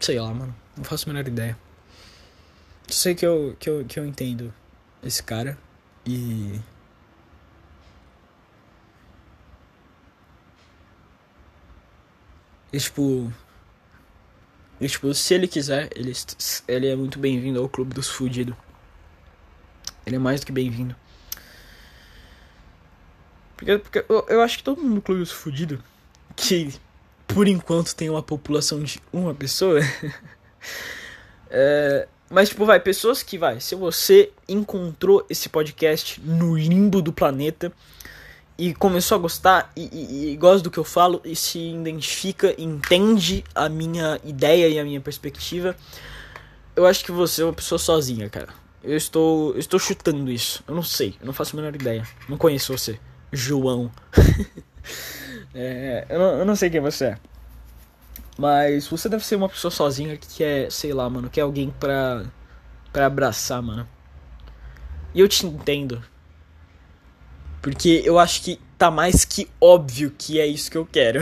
Sei 0.01 0.19
lá, 0.19 0.33
mano. 0.33 0.55
Não 0.77 0.85
faço 0.85 1.09
a 1.09 1.13
menor 1.13 1.27
ideia. 1.27 1.57
Sei 2.89 3.15
que 3.15 3.25
eu, 3.27 3.57
que 3.59 3.69
eu, 3.69 3.85
que 3.85 3.99
eu 3.99 4.07
entendo 4.07 4.53
esse 5.03 5.23
cara 5.23 5.59
e. 6.07 6.61
E, 12.73 12.79
tipo. 12.79 13.33
E, 14.81 14.89
tipo, 14.89 15.13
se 15.15 15.35
ele 15.35 15.47
quiser, 15.47 15.89
ele, 15.95 16.13
ele 16.67 16.89
é 16.89 16.97
muito 16.97 17.19
bem-vindo 17.19 17.61
ao 17.61 17.69
Clube 17.69 17.95
dos 17.95 18.09
Fudidos. 18.09 18.55
Ele 20.05 20.17
é 20.17 20.19
mais 20.19 20.41
do 20.41 20.47
que 20.47 20.53
bem-vindo. 20.53 20.95
Porque, 23.57 23.79
porque 23.79 24.05
eu, 24.09 24.27
eu, 24.29 24.43
acho 24.43 24.59
que 24.59 24.65
todo 24.65 24.81
mundo 24.83 24.97
no 24.97 25.03
Clube 25.03 25.21
dos 25.21 25.31
Fudidos, 25.31 25.79
que 26.35 26.75
por 27.27 27.49
enquanto 27.49 27.95
tem 27.95 28.11
uma 28.11 28.23
população 28.23 28.83
de 28.83 29.01
uma 29.13 29.35
pessoa. 29.35 29.81
é, 31.49 32.09
mas, 32.29 32.49
tipo, 32.49 32.67
vai, 32.67 32.81
pessoas 32.81 33.23
que, 33.23 33.39
vai, 33.39 33.61
se 33.61 33.75
você 33.75 34.33
encontrou 34.49 35.25
esse 35.31 35.49
podcast 35.49 36.21
no 36.21 36.57
limbo 36.57 37.01
do 37.01 37.13
planeta 37.13 37.73
e 38.57 38.73
começou 38.73 39.17
a 39.17 39.19
gostar 39.19 39.73
e, 39.75 39.89
e, 39.93 40.33
e, 40.33 40.37
gosta 40.37 40.63
do 40.63 40.71
que 40.71 40.79
eu 40.79 40.85
falo 40.85 41.21
e 41.25 41.35
se 41.35 41.59
identifica, 41.59 42.55
entende 42.57 43.45
a 43.55 43.69
minha 43.69 44.21
ideia 44.25 44.69
e 44.69 44.79
a 44.79 44.85
minha 44.85 45.01
perspectiva, 45.01 45.77
eu 46.77 46.87
acho 46.87 47.05
que 47.05 47.13
você 47.13 47.43
é 47.43 47.45
uma 47.45 47.53
pessoa 47.53 47.79
sozinha, 47.79 48.29
cara. 48.29 48.49
Eu 48.83 48.97
estou, 48.97 49.53
eu 49.53 49.59
estou 49.59 49.81
chutando 49.81 50.31
isso. 50.31 50.63
Eu 50.69 50.75
não 50.75 50.83
sei, 50.83 51.17
eu 51.21 51.27
não 51.27 51.33
faço 51.33 51.57
a 51.57 51.61
menor 51.61 51.75
ideia. 51.75 52.07
Não 52.29 52.37
conheço 52.37 52.77
você, 52.77 52.99
João. 53.33 53.91
é, 55.55 56.07
eu, 56.09 56.19
não, 56.19 56.39
eu 56.41 56.45
não 56.45 56.55
sei 56.55 56.71
quem 56.71 56.81
você 56.81 57.07
é. 57.07 57.19
Mas 58.37 58.87
você 58.87 59.09
deve 59.09 59.25
ser 59.25 59.37
uma 59.37 59.49
pessoa 59.49 59.71
sozinha 59.71 60.17
que 60.17 60.27
quer, 60.27 60.71
sei 60.71 60.93
lá, 60.93 61.09
mano, 61.09 61.31
quer 61.31 61.43
alguém 61.43 61.71
pra, 61.71 62.25
pra 62.93 63.07
abraçar, 63.07 63.63
mano. 63.63 63.89
E 65.15 65.21
eu 65.21 65.29
te 65.29 65.47
entendo. 65.47 66.03
Porque 67.65 68.03
eu 68.05 68.19
acho 68.19 68.43
que 68.43 68.61
tá 68.77 68.91
mais 68.91 69.25
que 69.25 69.49
óbvio 69.59 70.13
que 70.19 70.39
é 70.39 70.47
isso 70.47 70.71
que 70.71 70.77
eu 70.77 70.85
quero. 70.85 71.21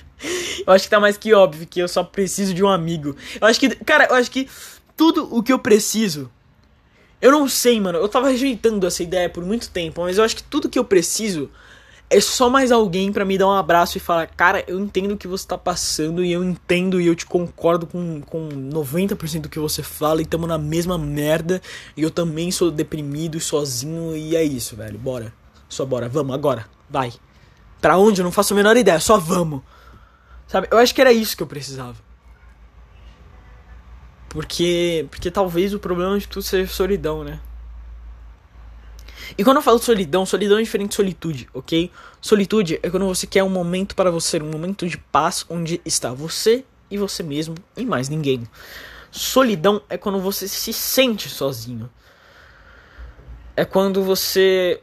eu 0.66 0.72
acho 0.72 0.84
que 0.84 0.90
tá 0.90 0.98
mais 0.98 1.18
que 1.18 1.34
óbvio 1.34 1.66
que 1.66 1.78
eu 1.78 1.86
só 1.86 2.02
preciso 2.02 2.54
de 2.54 2.64
um 2.64 2.68
amigo. 2.68 3.14
Eu 3.38 3.46
acho 3.46 3.60
que, 3.60 3.68
cara, 3.68 4.06
eu 4.08 4.14
acho 4.14 4.30
que 4.30 4.48
tudo 4.96 5.28
o 5.30 5.42
que 5.42 5.52
eu 5.52 5.58
preciso. 5.58 6.30
Eu 7.20 7.30
não 7.30 7.46
sei, 7.46 7.78
mano. 7.78 7.98
Eu 7.98 8.08
tava 8.08 8.30
rejeitando 8.30 8.86
essa 8.86 9.02
ideia 9.02 9.28
por 9.28 9.44
muito 9.44 9.68
tempo, 9.68 10.00
mas 10.00 10.16
eu 10.16 10.24
acho 10.24 10.36
que 10.36 10.42
tudo 10.42 10.70
que 10.70 10.78
eu 10.78 10.86
preciso 10.86 11.50
é 12.08 12.18
só 12.18 12.48
mais 12.48 12.72
alguém 12.72 13.12
para 13.12 13.26
me 13.26 13.36
dar 13.36 13.48
um 13.48 13.52
abraço 13.52 13.98
e 13.98 14.00
falar: 14.00 14.26
Cara, 14.28 14.64
eu 14.66 14.80
entendo 14.80 15.12
o 15.12 15.18
que 15.18 15.28
você 15.28 15.46
tá 15.46 15.58
passando 15.58 16.24
e 16.24 16.32
eu 16.32 16.42
entendo 16.42 16.98
e 16.98 17.06
eu 17.06 17.14
te 17.14 17.26
concordo 17.26 17.86
com, 17.86 18.22
com 18.22 18.48
90% 18.48 19.42
do 19.42 19.48
que 19.50 19.58
você 19.58 19.82
fala 19.82 20.22
e 20.22 20.24
tamo 20.24 20.46
na 20.46 20.56
mesma 20.56 20.96
merda. 20.96 21.60
E 21.94 22.02
eu 22.02 22.10
também 22.10 22.50
sou 22.50 22.70
deprimido 22.70 23.36
e 23.36 23.40
sozinho 23.42 24.16
e 24.16 24.34
é 24.34 24.42
isso, 24.42 24.76
velho. 24.76 24.98
Bora. 24.98 25.43
Só 25.74 25.84
bora, 25.84 26.08
vamos 26.08 26.32
agora, 26.32 26.66
vai. 26.88 27.12
Pra 27.80 27.98
onde? 27.98 28.20
Eu 28.20 28.24
não 28.24 28.30
faço 28.30 28.54
a 28.54 28.56
menor 28.56 28.76
ideia, 28.76 29.00
só 29.00 29.18
vamos. 29.18 29.60
Sabe? 30.46 30.68
Eu 30.70 30.78
acho 30.78 30.94
que 30.94 31.00
era 31.00 31.12
isso 31.12 31.36
que 31.36 31.42
eu 31.42 31.48
precisava. 31.48 31.96
Porque, 34.28 35.04
porque 35.10 35.32
talvez 35.32 35.74
o 35.74 35.80
problema 35.80 36.16
de 36.16 36.28
tudo 36.28 36.44
seja 36.44 36.72
solidão, 36.72 37.24
né? 37.24 37.40
E 39.36 39.42
quando 39.42 39.56
eu 39.56 39.62
falo 39.62 39.80
solidão, 39.80 40.24
solidão 40.24 40.58
é 40.58 40.62
diferente 40.62 40.90
de 40.90 40.94
solitude, 40.94 41.48
ok? 41.52 41.90
Solitude 42.20 42.78
é 42.80 42.88
quando 42.88 43.06
você 43.06 43.26
quer 43.26 43.42
um 43.42 43.50
momento 43.50 43.96
para 43.96 44.12
você, 44.12 44.40
um 44.40 44.52
momento 44.52 44.88
de 44.88 44.96
paz 44.96 45.44
onde 45.50 45.80
está 45.84 46.12
você 46.12 46.64
e 46.88 46.96
você 46.96 47.24
mesmo 47.24 47.56
e 47.76 47.84
mais 47.84 48.08
ninguém. 48.08 48.46
Solidão 49.10 49.82
é 49.88 49.98
quando 49.98 50.20
você 50.20 50.46
se 50.46 50.72
sente 50.72 51.28
sozinho. 51.28 51.90
É 53.56 53.64
quando 53.64 54.04
você 54.04 54.80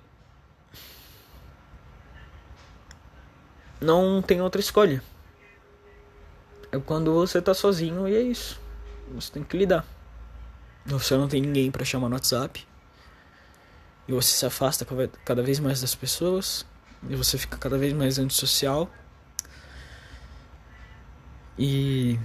não 3.82 4.22
tem 4.22 4.40
outra 4.42 4.62
escolha. 4.62 5.04
É 6.72 6.80
quando 6.80 7.14
você 7.14 7.42
tá 7.42 7.54
sozinho 7.54 8.08
e 8.08 8.16
é 8.16 8.22
isso. 8.22 8.62
Você 9.14 9.32
tem 9.32 9.44
que 9.44 9.58
lidar. 9.58 9.86
Você 10.86 11.18
não 11.18 11.28
tem 11.28 11.42
ninguém 11.42 11.72
para 11.72 11.84
chamar 11.84 12.08
no 12.08 12.16
WhatsApp. 12.16 12.66
E 14.08 14.12
você 14.12 14.30
se 14.30 14.46
afasta 14.46 14.86
cada 15.26 15.42
vez 15.42 15.60
mais 15.60 15.82
das 15.82 15.96
pessoas. 15.96 16.66
E 17.10 17.16
você 17.16 17.38
fica 17.38 17.58
cada 17.58 17.78
vez 17.78 17.92
mais 17.92 18.20
antissocial. 18.20 18.90
E, 21.58 22.18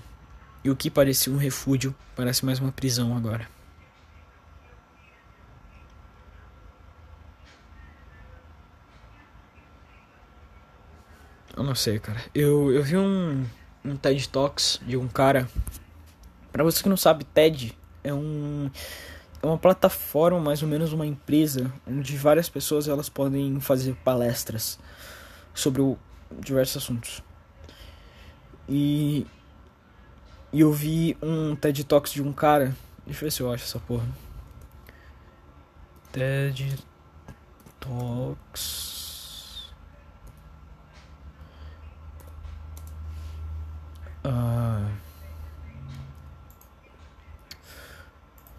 e 0.62 0.70
o 0.70 0.76
que 0.76 0.90
parecia 0.90 1.32
um 1.32 1.38
refúgio 1.38 1.94
parece 2.14 2.44
mais 2.44 2.60
uma 2.60 2.70
prisão 2.70 3.16
agora. 3.16 3.55
Eu 11.56 11.64
não 11.64 11.74
sei, 11.74 11.98
cara. 11.98 12.22
Eu, 12.34 12.70
eu 12.70 12.82
vi 12.82 12.98
um, 12.98 13.46
um 13.82 13.96
TED 13.96 14.28
Talks 14.28 14.78
de 14.86 14.94
um 14.94 15.08
cara. 15.08 15.48
Pra 16.52 16.62
você 16.62 16.82
que 16.82 16.88
não 16.88 16.98
sabe, 16.98 17.24
TED 17.24 17.72
é 18.04 18.12
um 18.12 18.70
é 19.42 19.46
uma 19.46 19.56
plataforma, 19.56 20.38
mais 20.38 20.62
ou 20.62 20.68
menos 20.68 20.92
uma 20.92 21.06
empresa, 21.06 21.72
onde 21.86 22.16
várias 22.16 22.48
pessoas 22.48 22.88
elas 22.88 23.08
podem 23.08 23.58
fazer 23.60 23.94
palestras 23.96 24.78
sobre 25.54 25.80
o, 25.80 25.96
diversos 26.40 26.82
assuntos. 26.82 27.22
E, 28.68 29.26
e 30.52 30.60
eu 30.60 30.72
vi 30.72 31.16
um 31.22 31.56
TED 31.56 31.84
Talks 31.84 32.12
de 32.12 32.22
um 32.22 32.32
cara, 32.32 32.76
deixa 33.06 33.20
eu 33.20 33.26
ver 33.26 33.30
se 33.30 33.40
eu 33.42 33.52
acho 33.52 33.64
essa 33.64 33.78
porra. 33.78 34.06
TED 36.12 36.76
Talks 37.80 38.96
Ah. 44.28 44.82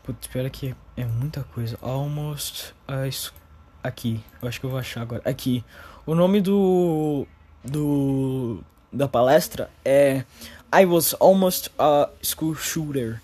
Putz, 0.08 0.22
espera 0.22 0.50
que 0.50 0.74
é 0.96 1.04
muita 1.04 1.44
coisa. 1.54 1.78
Almost. 1.82 2.74
Uh, 2.88 3.34
aqui. 3.84 4.24
Eu 4.42 4.48
acho 4.48 4.58
que 4.58 4.66
eu 4.66 4.70
vou 4.70 4.80
achar 4.80 5.02
agora. 5.02 5.22
Aqui. 5.26 5.66
O 6.06 6.16
nome 6.16 6.40
do. 6.40 7.28
Do. 7.62 8.64
Da 8.90 9.06
palestra 9.06 9.70
é. 9.84 10.24
I 10.74 10.86
was 10.86 11.14
almost 11.20 11.70
a 11.78 12.10
school 12.24 12.56
shooter. 12.56 13.22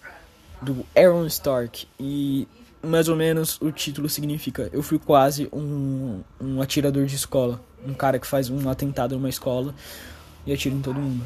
Do 0.61 0.85
Aaron 0.93 1.25
Stark. 1.27 1.87
E 1.97 2.49
mais 2.81 3.07
ou 3.07 3.15
menos 3.15 3.61
o 3.61 3.71
título 3.71 4.09
significa 4.09 4.69
eu 4.73 4.83
fui 4.83 4.99
quase 4.99 5.47
um, 5.53 6.21
um 6.37 6.61
atirador 6.61 7.05
de 7.05 7.15
escola. 7.15 7.61
Um 7.87 7.93
cara 7.93 8.19
que 8.19 8.27
faz 8.27 8.49
um 8.49 8.69
atentado 8.69 9.15
numa 9.15 9.29
escola 9.29 9.73
e 10.45 10.51
atira 10.51 10.75
em 10.75 10.81
todo 10.81 10.99
mundo. 10.99 11.25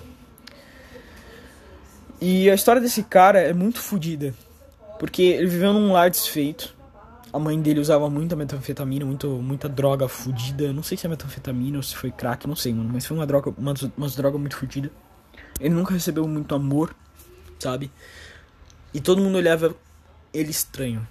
E 2.22 2.48
a 2.48 2.54
história 2.54 2.80
desse 2.80 3.02
cara 3.02 3.40
é 3.40 3.54
muito 3.54 3.80
fodida. 3.80 4.36
Porque 5.00 5.22
ele 5.22 5.48
viveu 5.48 5.74
num 5.74 5.92
lar 5.92 6.10
desfeito. 6.10 6.76
A 7.32 7.40
mãe 7.40 7.62
dele 7.62 7.80
usava 7.80 8.10
muita 8.10 8.36
metanfetamina, 8.36 9.06
muito, 9.06 9.28
muita 9.28 9.70
droga 9.70 10.08
fodida. 10.08 10.72
Não 10.74 10.82
sei 10.82 10.98
se 10.98 11.06
é 11.06 11.10
metanfetamina 11.10 11.78
ou 11.78 11.84
se 11.84 11.96
foi 11.96 12.12
crack, 12.12 12.48
não 12.48 12.56
sei, 12.56 12.74
mano. 12.74 12.90
Mas 12.92 13.06
foi 13.06 13.16
uma 13.16 13.28
droga, 13.28 13.54
uma, 13.58 13.74
uma 13.96 14.10
droga 14.10 14.38
muito 14.38 14.58
fodida. 14.58 14.90
Ele 15.60 15.74
nunca 15.74 15.94
recebeu 15.94 16.28
muito 16.28 16.56
amor, 16.56 16.96
sabe? 17.60 17.92
E 18.94 19.00
todo 19.00 19.22
mundo 19.22 19.36
olhava 19.36 19.76
ele 20.34 20.50
estranho, 20.50 21.08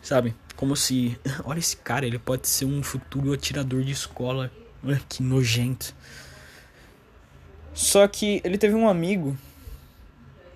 sabe? 0.00 0.34
Como 0.56 0.76
se, 0.76 1.18
olha 1.44 1.58
esse 1.58 1.76
cara, 1.76 2.06
ele 2.06 2.18
pode 2.18 2.48
ser 2.48 2.64
um 2.64 2.82
futuro 2.82 3.32
atirador 3.32 3.82
de 3.82 3.92
escola. 3.92 4.50
Que 5.08 5.22
nojento. 5.22 5.94
Só 7.72 8.06
que 8.08 8.40
ele 8.44 8.58
teve 8.58 8.74
um 8.74 8.88
amigo 8.88 9.36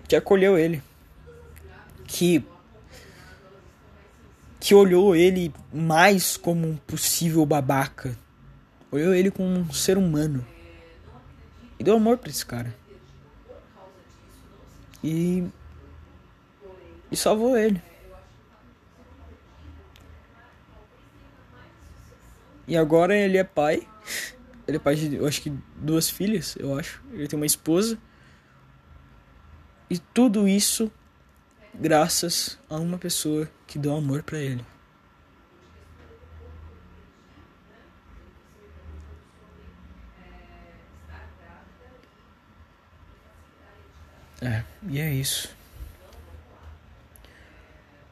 que 0.08 0.16
acolheu 0.16 0.58
ele, 0.58 0.82
que 2.06 2.44
que 4.58 4.74
olhou 4.74 5.14
ele 5.14 5.52
mais 5.72 6.36
como 6.36 6.66
um 6.66 6.76
possível 6.76 7.44
babaca, 7.46 8.16
olhou 8.90 9.14
ele 9.14 9.30
como 9.30 9.48
um 9.48 9.72
ser 9.72 9.96
humano 9.96 10.44
e 11.78 11.84
deu 11.84 11.96
amor 11.96 12.18
para 12.18 12.30
esse 12.30 12.44
cara 12.44 12.74
e 15.02 15.44
e 17.10 17.16
salvou 17.16 17.56
ele. 17.56 17.80
E 22.66 22.76
agora 22.76 23.16
ele 23.16 23.38
é 23.38 23.44
pai. 23.44 23.86
Ele 24.66 24.76
é 24.76 24.80
pai 24.80 24.96
de, 24.96 25.14
eu 25.14 25.26
acho 25.26 25.40
que 25.40 25.52
duas 25.76 26.10
filhas, 26.10 26.56
eu 26.58 26.76
acho. 26.76 27.00
Ele 27.12 27.28
tem 27.28 27.38
uma 27.38 27.46
esposa 27.46 27.96
e 29.88 29.98
tudo 29.98 30.48
isso 30.48 30.90
graças 31.78 32.58
a 32.68 32.76
uma 32.76 32.98
pessoa 32.98 33.48
que 33.66 33.78
deu 33.78 33.96
amor 33.96 34.22
para 34.22 34.38
ele. 34.38 34.64
É, 44.40 44.62
e 44.88 45.00
é 45.00 45.12
isso. 45.12 45.54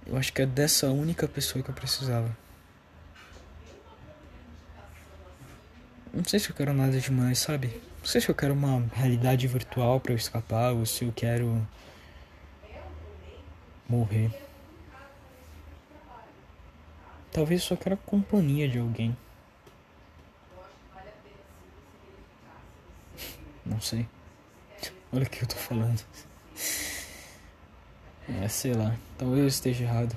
Eu 0.06 0.16
acho 0.16 0.32
que 0.32 0.42
é 0.42 0.46
dessa 0.46 0.88
única 0.88 1.26
pessoa 1.26 1.62
que 1.62 1.70
eu 1.70 1.74
precisava. 1.74 2.36
Não 6.12 6.24
sei 6.24 6.38
se 6.38 6.50
eu 6.50 6.54
quero 6.54 6.72
nada 6.72 6.98
demais, 7.00 7.38
sabe? 7.38 7.80
Não 7.98 8.06
sei 8.06 8.20
se 8.20 8.28
eu 8.28 8.34
quero 8.34 8.54
uma 8.54 8.84
realidade 8.94 9.46
virtual 9.46 9.98
para 9.98 10.12
eu 10.12 10.16
escapar 10.16 10.72
ou 10.72 10.86
se 10.86 11.04
eu 11.04 11.12
quero 11.12 11.66
morrer. 13.88 14.30
Talvez 17.32 17.62
só 17.62 17.76
quero 17.76 17.94
a 17.94 17.98
companhia 17.98 18.68
de 18.68 18.78
alguém. 18.78 19.16
Não 23.64 23.80
sei. 23.80 24.06
Olha 25.12 25.24
o 25.24 25.30
que 25.30 25.42
eu 25.42 25.48
tô 25.48 25.56
falando. 25.56 26.00
É, 28.28 28.48
sei 28.48 28.74
lá. 28.74 28.94
Talvez 29.18 29.40
eu 29.40 29.48
esteja 29.48 29.84
errado. 29.84 30.16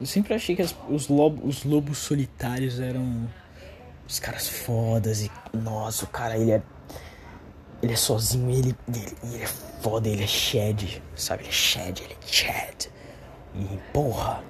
Eu 0.00 0.06
sempre 0.06 0.34
achei 0.34 0.56
que 0.56 0.62
as, 0.62 0.74
os, 0.88 1.08
lobo, 1.08 1.46
os 1.46 1.62
lobos 1.64 1.98
solitários 1.98 2.80
eram 2.80 3.28
os 4.06 4.18
caras 4.18 4.48
fodas 4.48 5.22
e. 5.22 5.30
Nossa, 5.52 6.04
o 6.04 6.08
cara, 6.08 6.36
ele 6.36 6.52
é. 6.52 6.62
Ele 7.82 7.94
é 7.94 7.96
sozinho, 7.96 8.48
ele, 8.50 8.76
ele, 8.86 9.16
ele 9.24 9.42
é 9.42 9.46
foda, 9.46 10.08
ele 10.08 10.22
é 10.22 10.26
Shed, 10.26 11.02
sabe? 11.16 11.42
Ele 11.42 11.48
é 11.48 11.52
Shed, 11.52 12.00
ele 12.00 12.12
é 12.14 12.26
Chad. 12.26 12.86
E 13.54 13.78
porra, 13.92 14.42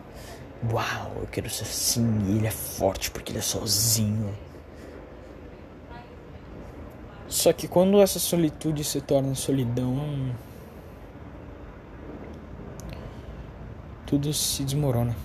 uau, 0.70 1.12
eu 1.16 1.26
quero 1.28 1.48
ser 1.48 1.62
assim. 1.62 2.06
E 2.28 2.36
ele 2.36 2.46
é 2.46 2.50
forte 2.50 3.10
porque 3.10 3.32
ele 3.32 3.38
é 3.38 3.42
sozinho. 3.42 4.36
Só 7.26 7.50
que 7.52 7.66
quando 7.66 7.98
essa 8.00 8.18
solitude 8.18 8.84
se 8.84 9.00
torna 9.00 9.34
solidão, 9.34 10.34
tudo 14.06 14.32
se 14.34 14.62
desmorona. 14.62 15.16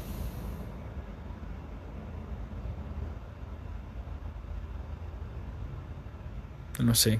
Eu 6.79 6.85
não 6.85 6.95
sei. 6.95 7.19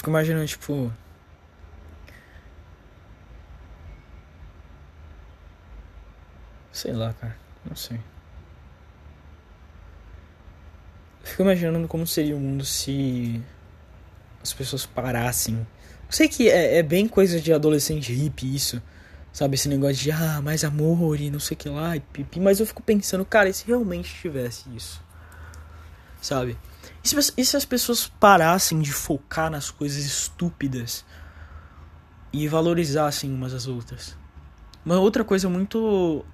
Fico 0.00 0.10
imaginando, 0.10 0.46
tipo. 0.46 0.92
Sei 6.72 6.92
lá, 6.92 7.12
cara. 7.14 7.36
Não 7.64 7.76
sei. 7.76 7.98
Eu 11.20 11.26
fico 11.26 11.42
imaginando 11.42 11.86
como 11.86 12.06
seria 12.06 12.34
o 12.34 12.40
mundo 12.40 12.64
se 12.64 13.42
as 14.42 14.52
pessoas 14.52 14.86
parassem 14.86 15.66
sei 16.10 16.28
que 16.28 16.48
é, 16.48 16.78
é, 16.78 16.82
bem 16.82 17.06
coisa 17.06 17.40
de 17.40 17.52
adolescente 17.52 18.12
hippie 18.12 18.54
isso. 18.54 18.82
Sabe, 19.32 19.54
esse 19.54 19.68
negócio 19.68 19.94
de 19.94 20.10
ah, 20.10 20.40
mais 20.42 20.64
amor 20.64 21.20
e 21.20 21.30
não 21.30 21.38
sei 21.38 21.54
o 21.54 21.58
que 21.58 21.68
lá, 21.68 21.96
e 21.96 22.00
pipi. 22.00 22.40
Mas 22.40 22.58
eu 22.58 22.66
fico 22.66 22.82
pensando, 22.82 23.24
cara, 23.24 23.48
e 23.48 23.54
se 23.54 23.64
realmente 23.64 24.12
tivesse 24.12 24.68
isso? 24.74 25.00
sabe? 26.20 26.56
E 27.02 27.44
se, 27.44 27.56
as 27.56 27.64
pessoas 27.64 28.06
parassem 28.06 28.80
de 28.80 28.92
focar 28.92 29.50
nas 29.50 29.70
coisas 29.70 30.04
estúpidas 30.04 31.04
e 32.32 32.46
valorizassem 32.46 33.32
umas 33.32 33.54
às 33.54 33.66
outras? 33.66 34.16
Uma 34.84 34.98
outra 34.98 35.24
coisa 35.24 35.48
muito. 35.48 36.24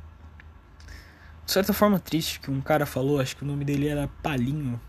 De 1.44 1.52
certa 1.52 1.72
forma 1.72 2.00
triste 2.00 2.40
que 2.40 2.50
um 2.50 2.60
cara 2.60 2.84
falou, 2.84 3.20
acho 3.20 3.36
que 3.36 3.44
o 3.44 3.46
nome 3.46 3.64
dele 3.64 3.86
era 3.86 4.08
Palinho. 4.22 4.80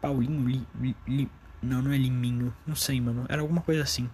Paulinho, 0.00 0.46
li, 0.46 0.66
li, 0.78 0.96
li, 1.08 1.30
não, 1.60 1.82
não 1.82 1.92
é 1.92 1.96
Liminho, 1.96 2.54
não 2.64 2.76
sei, 2.76 3.00
mano. 3.00 3.26
Era 3.28 3.42
alguma 3.42 3.60
coisa 3.60 3.82
assim. 3.82 4.08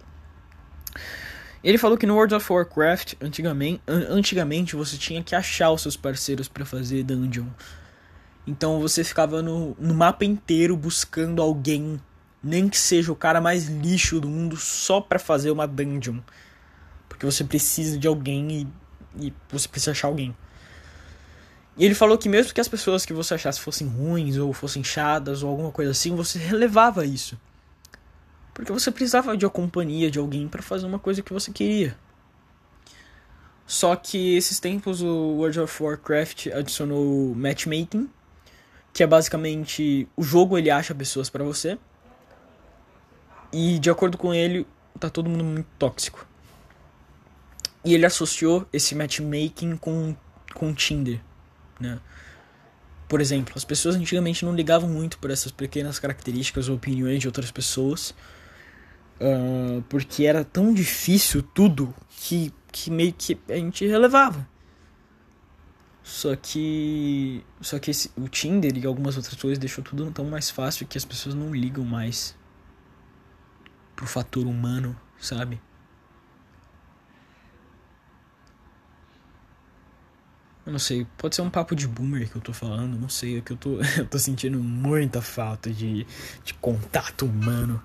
Ele 1.63 1.77
falou 1.77 1.97
que 1.97 2.05
no 2.05 2.15
World 2.15 2.35
of 2.35 2.51
Warcraft, 2.51 3.13
antigamente, 3.21 3.81
antigamente 3.87 4.75
você 4.75 4.97
tinha 4.97 5.23
que 5.23 5.35
achar 5.35 5.71
os 5.71 5.81
seus 5.81 5.95
parceiros 5.95 6.47
para 6.47 6.65
fazer 6.65 7.03
dungeon. 7.03 7.47
Então 8.45 8.79
você 8.79 9.03
ficava 9.03 9.41
no, 9.41 9.75
no 9.79 9.93
mapa 9.93 10.25
inteiro 10.25 10.75
buscando 10.75 11.41
alguém, 11.41 11.99
nem 12.43 12.67
que 12.67 12.77
seja 12.77 13.11
o 13.11 13.15
cara 13.15 13.39
mais 13.39 13.67
lixo 13.67 14.19
do 14.19 14.27
mundo, 14.27 14.57
só 14.57 14.99
para 14.99 15.17
fazer 15.17 15.51
uma 15.51 15.67
dungeon. 15.67 16.19
Porque 17.07 17.25
você 17.25 17.43
precisa 17.43 17.97
de 17.97 18.07
alguém 18.07 18.67
e, 19.17 19.27
e 19.27 19.33
você 19.49 19.67
precisa 19.67 19.91
achar 19.91 20.07
alguém. 20.07 20.35
E 21.77 21.85
ele 21.85 21.95
falou 21.95 22.17
que 22.17 22.29
mesmo 22.29 22.53
que 22.53 22.61
as 22.61 22.67
pessoas 22.67 23.05
que 23.05 23.13
você 23.13 23.33
achasse 23.33 23.59
fossem 23.59 23.87
ruins 23.87 24.37
ou 24.37 24.53
fossem 24.53 24.83
chadas 24.83 25.41
ou 25.41 25.49
alguma 25.49 25.71
coisa 25.71 25.91
assim, 25.91 26.15
você 26.15 26.37
relevava 26.37 27.05
isso. 27.05 27.39
Porque 28.53 28.71
você 28.71 28.91
precisava 28.91 29.35
de 29.35 29.45
uma 29.45 29.51
companhia 29.51 30.11
de 30.11 30.19
alguém 30.19 30.47
para 30.47 30.61
fazer 30.61 30.85
uma 30.85 30.99
coisa 30.99 31.23
que 31.23 31.33
você 31.33 31.51
queria. 31.51 31.97
Só 33.65 33.95
que 33.95 34.35
esses 34.35 34.59
tempos 34.59 35.01
o 35.01 35.37
World 35.37 35.61
of 35.61 35.81
Warcraft 35.83 36.47
adicionou 36.47 37.33
matchmaking, 37.33 38.07
que 38.93 39.01
é 39.01 39.07
basicamente 39.07 40.07
o 40.15 40.23
jogo 40.23 40.57
ele 40.57 40.69
acha 40.69 40.93
pessoas 40.93 41.29
para 41.29 41.43
você. 41.43 41.77
E 43.51 43.79
de 43.79 43.89
acordo 43.89 44.17
com 44.17 44.33
ele, 44.33 44.65
tá 44.99 45.09
todo 45.09 45.29
mundo 45.29 45.43
muito 45.43 45.67
tóxico. 45.77 46.25
E 47.83 47.93
ele 47.93 48.05
associou 48.05 48.65
esse 48.71 48.95
matchmaking 48.95 49.75
com 49.75 50.15
com 50.53 50.73
Tinder, 50.73 51.19
né? 51.79 51.99
Por 53.09 53.19
exemplo, 53.19 53.53
as 53.55 53.65
pessoas 53.65 53.95
antigamente 53.95 54.45
não 54.45 54.55
ligavam 54.55 54.87
muito 54.87 55.17
por 55.17 55.31
essas 55.31 55.51
pequenas 55.51 55.99
características 55.99 56.69
ou 56.69 56.75
opiniões 56.75 57.19
de 57.19 57.27
outras 57.27 57.51
pessoas, 57.51 58.11
uh, 59.19 59.81
porque 59.89 60.25
era 60.25 60.43
tão 60.43 60.73
difícil 60.73 61.41
tudo 61.41 61.93
que, 62.09 62.53
que 62.71 62.89
meio 62.89 63.13
que 63.13 63.37
a 63.49 63.55
gente 63.55 63.85
relevava. 63.85 64.47
Só 66.03 66.35
que. 66.35 67.43
Só 67.61 67.79
que 67.79 67.89
esse, 67.89 68.11
o 68.17 68.27
Tinder 68.27 68.77
e 68.77 68.85
algumas 68.85 69.15
outras 69.15 69.35
coisas 69.35 69.57
deixou 69.57 69.83
tudo 69.83 70.11
tão 70.11 70.25
mais 70.25 70.49
fácil 70.49 70.85
que 70.85 70.97
as 70.97 71.05
pessoas 71.05 71.33
não 71.33 71.55
ligam 71.55 71.85
mais 71.85 72.35
pro 73.95 74.05
fator 74.05 74.45
humano, 74.45 74.95
sabe? 75.17 75.61
Eu 80.65 80.71
não 80.71 80.79
sei, 80.79 81.05
pode 81.17 81.35
ser 81.35 81.41
um 81.41 81.49
papo 81.49 81.75
de 81.75 81.87
boomer 81.87 82.29
que 82.29 82.37
eu 82.37 82.41
tô 82.41 82.53
falando, 82.53 82.97
não 82.97 83.09
sei, 83.09 83.37
é 83.37 83.41
que 83.41 83.51
eu 83.51 83.57
tô, 83.57 83.79
eu 83.97 84.05
tô 84.05 84.17
sentindo 84.17 84.59
muita 84.59 85.21
falta 85.21 85.69
de, 85.69 86.05
de 86.43 86.53
contato 86.55 87.25
humano. 87.25 87.81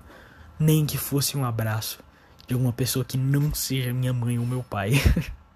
Nem 0.57 0.85
que 0.85 0.97
fosse 0.97 1.37
um 1.37 1.45
abraço 1.45 1.99
de 2.47 2.53
alguma 2.53 2.73
pessoa 2.73 3.05
que 3.05 3.17
não 3.17 3.53
seja 3.53 3.93
minha 3.93 4.11
mãe 4.11 4.37
ou 4.39 4.45
meu 4.45 4.63
pai. 4.63 4.91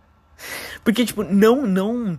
Porque, 0.84 1.06
tipo, 1.06 1.24
não, 1.24 1.66
não, 1.66 2.18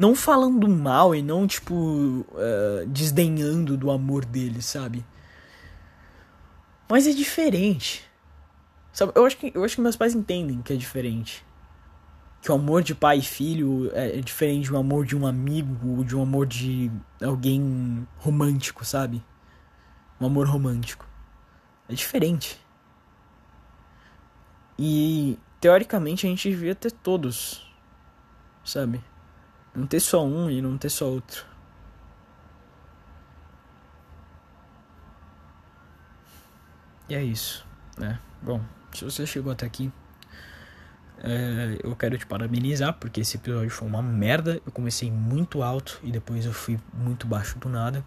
não 0.00 0.14
falando 0.14 0.66
mal 0.66 1.14
e 1.14 1.20
não, 1.20 1.46
tipo, 1.46 1.74
uh, 1.74 2.86
desdenhando 2.88 3.76
do 3.76 3.90
amor 3.90 4.24
dele, 4.24 4.62
sabe? 4.62 5.04
Mas 6.88 7.06
é 7.06 7.12
diferente. 7.12 8.02
Sabe, 8.94 9.12
eu 9.14 9.26
acho 9.26 9.36
que, 9.36 9.52
eu 9.54 9.62
acho 9.62 9.74
que 9.74 9.82
meus 9.82 9.96
pais 9.96 10.14
entendem 10.14 10.62
que 10.62 10.72
é 10.72 10.76
diferente. 10.76 11.44
Que 12.40 12.50
o 12.50 12.54
amor 12.54 12.82
de 12.82 12.94
pai 12.94 13.18
e 13.18 13.22
filho 13.22 13.90
é, 13.92 14.18
é 14.18 14.20
diferente 14.22 14.70
do 14.70 14.78
amor 14.78 15.04
de 15.04 15.14
um 15.14 15.26
amigo 15.26 15.98
ou 15.98 16.02
de 16.02 16.16
um 16.16 16.22
amor 16.22 16.46
de 16.46 16.90
alguém 17.22 18.08
romântico, 18.16 18.86
sabe? 18.86 19.22
Um 20.18 20.24
amor 20.24 20.48
romântico. 20.48 21.06
É 21.90 21.92
diferente. 21.92 22.58
E 24.78 25.38
teoricamente 25.60 26.26
a 26.26 26.30
gente 26.30 26.48
devia 26.48 26.74
ter 26.74 26.90
todos, 26.90 27.70
sabe? 28.64 29.04
Não 29.74 29.86
ter 29.86 30.00
só 30.00 30.24
um 30.24 30.50
e 30.50 30.60
não 30.60 30.76
ter 30.76 30.90
só 30.90 31.06
outro. 31.06 31.44
E 37.08 37.14
é 37.14 37.22
isso, 37.22 37.66
né? 37.98 38.20
Bom, 38.40 38.62
se 38.92 39.04
você 39.04 39.26
chegou 39.26 39.52
até 39.52 39.66
aqui, 39.66 39.92
é, 41.18 41.78
eu 41.82 41.94
quero 41.96 42.16
te 42.16 42.24
parabenizar 42.24 42.94
porque 42.94 43.20
esse 43.20 43.36
episódio 43.36 43.70
foi 43.70 43.88
uma 43.88 44.02
merda. 44.02 44.60
Eu 44.64 44.72
comecei 44.72 45.10
muito 45.10 45.62
alto 45.62 46.00
e 46.02 46.10
depois 46.10 46.46
eu 46.46 46.52
fui 46.52 46.78
muito 46.92 47.26
baixo 47.26 47.58
do 47.58 47.68
nada. 47.68 48.04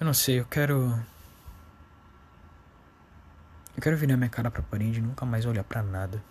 Eu 0.00 0.06
não 0.06 0.14
sei, 0.14 0.40
eu 0.40 0.44
quero. 0.44 0.98
Eu 3.76 3.82
quero 3.82 3.96
virar 3.96 4.16
minha 4.16 4.30
cara 4.30 4.50
pra 4.50 4.62
parede 4.62 4.98
e 4.98 5.02
nunca 5.02 5.24
mais 5.24 5.46
olhar 5.46 5.64
pra 5.64 5.82
nada. 5.82 6.22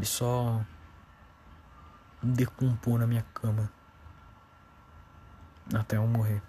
E 0.00 0.04
só 0.04 0.62
decompor 2.22 2.98
na 2.98 3.06
minha 3.06 3.24
cama 3.34 3.70
até 5.74 5.96
eu 5.96 6.06
morrer. 6.06 6.42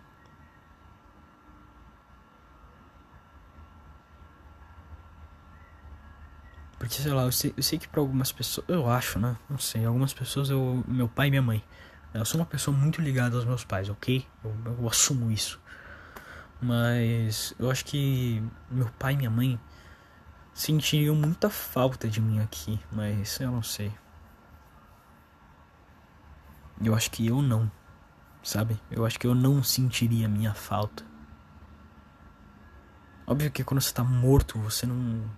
Porque, 6.77 7.01
sei 7.01 7.11
lá, 7.11 7.23
eu 7.23 7.31
sei, 7.31 7.53
eu 7.57 7.63
sei 7.63 7.79
que 7.79 7.87
pra 7.87 7.99
algumas 7.99 8.31
pessoas. 8.31 8.67
Eu 8.69 8.89
acho, 8.89 9.19
né? 9.19 9.35
Não 9.49 9.57
sei. 9.57 9.83
Algumas 9.85 10.13
pessoas, 10.13 10.49
eu, 10.49 10.83
meu 10.87 11.07
pai 11.07 11.27
e 11.27 11.29
minha 11.31 11.41
mãe. 11.41 11.63
Eu 12.13 12.23
sou 12.25 12.39
uma 12.39 12.45
pessoa 12.45 12.75
muito 12.75 13.01
ligada 13.01 13.35
aos 13.35 13.45
meus 13.45 13.63
pais, 13.63 13.89
ok? 13.89 14.25
Eu, 14.43 14.55
eu 14.79 14.87
assumo 14.87 15.31
isso. 15.31 15.59
Mas 16.61 17.53
eu 17.59 17.69
acho 17.69 17.85
que 17.85 18.41
meu 18.69 18.89
pai 18.97 19.13
e 19.13 19.17
minha 19.17 19.29
mãe 19.29 19.59
sentiriam 20.57 21.13
muita 21.13 21.51
falta 21.51 22.09
de 22.09 22.19
mim 22.19 22.39
aqui, 22.39 22.79
mas 22.91 23.39
eu 23.39 23.51
não 23.51 23.61
sei. 23.61 23.93
Eu 26.83 26.95
acho 26.95 27.11
que 27.11 27.27
eu 27.27 27.43
não, 27.43 27.71
sabe? 28.41 28.79
Eu 28.89 29.05
acho 29.05 29.19
que 29.19 29.27
eu 29.27 29.35
não 29.35 29.61
sentiria 29.61 30.27
minha 30.27 30.55
falta. 30.55 31.05
Óbvio 33.27 33.51
que 33.51 33.63
quando 33.63 33.81
você 33.81 33.93
tá 33.93 34.03
morto, 34.03 34.57
você 34.57 34.87
não. 34.87 35.29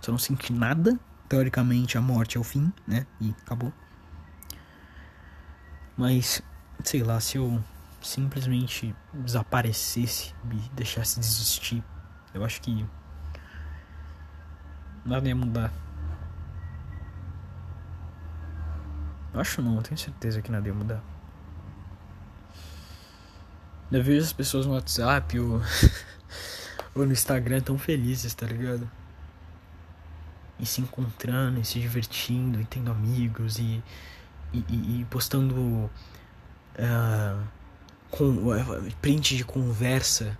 Você 0.00 0.10
não 0.10 0.18
sente 0.18 0.52
nada. 0.52 0.98
Teoricamente, 1.28 1.98
a 1.98 2.00
morte 2.00 2.38
é 2.38 2.40
o 2.40 2.44
fim, 2.44 2.72
né? 2.86 3.06
E 3.20 3.34
acabou. 3.42 3.72
Mas, 5.96 6.42
sei 6.82 7.02
lá, 7.02 7.20
se 7.20 7.36
eu 7.36 7.62
simplesmente 8.00 8.96
desaparecesse, 9.12 10.34
me 10.44 10.58
deixasse 10.72 11.20
desistir, 11.20 11.84
eu 12.32 12.42
acho 12.42 12.60
que 12.62 12.86
Nada 15.04 15.28
ia 15.28 15.34
mudar. 15.34 15.72
Acho 19.32 19.62
não, 19.62 19.80
tenho 19.80 19.98
certeza 19.98 20.42
que 20.42 20.50
nada 20.50 20.66
ia 20.66 20.74
mudar. 20.74 21.02
Eu 23.90 24.02
vejo 24.02 24.24
as 24.24 24.32
pessoas 24.32 24.66
no 24.66 24.72
WhatsApp 24.72 25.38
ou, 25.38 25.60
ou 26.94 27.06
no 27.06 27.12
Instagram 27.12 27.60
tão 27.60 27.78
felizes, 27.78 28.34
tá 28.34 28.46
ligado? 28.46 28.88
E 30.58 30.66
se 30.66 30.80
encontrando, 30.80 31.58
e 31.58 31.64
se 31.64 31.80
divertindo, 31.80 32.60
e 32.60 32.64
tendo 32.64 32.90
amigos, 32.90 33.58
e, 33.58 33.82
e, 34.52 35.00
e 35.00 35.06
postando 35.10 35.54
uh, 35.56 37.48
com, 38.10 38.24
uh, 38.24 38.92
print 39.00 39.36
de 39.36 39.44
conversa 39.44 40.36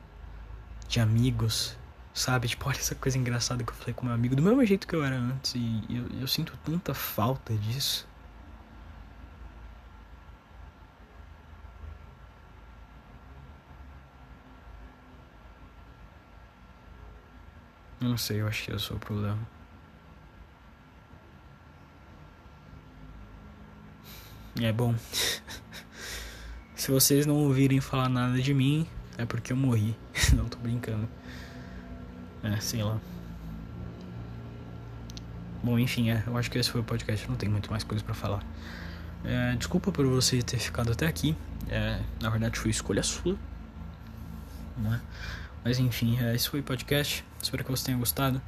de 0.87 1.01
amigos 1.01 1.77
Sabe? 2.15 2.49
Tipo, 2.49 2.69
olha 2.69 2.77
essa 2.77 2.95
coisa 2.95 3.17
engraçada 3.19 3.65
que 3.65 3.71
eu 3.71 3.75
falei 3.77 3.95
com 3.95 4.05
meu 4.05 4.15
amigo, 4.15 4.37
do 4.37 4.43
mesmo 4.43 4.65
jeito 4.65 4.87
que 4.87 4.95
eu 4.95 5.05
era 5.05 5.17
antes. 5.17 5.55
E 5.55 5.83
eu, 5.89 6.21
eu 6.21 6.27
sinto 6.27 6.57
tanta 6.65 6.93
falta 6.95 7.55
disso. 7.55 8.09
Não 18.01 18.17
sei, 18.17 18.41
eu 18.41 18.49
acho 18.49 18.65
que 18.65 18.73
eu 18.73 18.79
sou 18.79 18.97
o 18.97 19.01
problema. 19.01 19.39
É 24.59 24.73
bom. 24.73 24.95
Se 26.75 26.91
vocês 26.91 27.27
não 27.27 27.37
ouvirem 27.37 27.81
falar 27.81 28.09
nada 28.09 28.41
de 28.41 28.55
mim, 28.55 28.87
é 29.19 29.25
porque 29.27 29.53
eu 29.53 29.57
morri. 29.57 29.97
não 30.35 30.49
tô 30.49 30.59
brincando. 30.59 31.09
É, 32.43 32.61
sei 32.61 32.83
lá. 32.83 32.99
Bom, 35.63 35.79
enfim, 35.79 36.11
é, 36.11 36.23
eu 36.27 36.37
acho 36.37 36.51
que 36.51 36.59
esse 36.59 36.71
foi 36.71 36.81
o 36.81 36.85
podcast, 36.85 37.29
não 37.29 37.37
tem 37.37 37.49
muito 37.49 37.71
mais 37.71 37.85
coisa 37.85 38.03
para 38.03 38.15
falar. 38.15 38.43
É, 39.25 39.55
desculpa 39.57 39.93
por 39.93 40.07
você 40.07 40.41
ter 40.43 40.59
ficado 40.59 40.91
até 40.91 41.07
aqui. 41.07 41.37
É, 41.69 42.01
na 42.21 42.31
verdade, 42.31 42.59
foi 42.59 42.71
escolha 42.71 43.03
sua. 43.03 43.37
Né? 44.77 45.01
Mas 45.63 45.79
enfim, 45.79 46.19
é, 46.19 46.35
esse 46.35 46.49
foi 46.49 46.61
o 46.61 46.63
podcast. 46.63 47.25
Espero 47.43 47.63
que 47.63 47.71
você 47.71 47.85
tenha 47.85 47.99
gostado. 47.99 48.41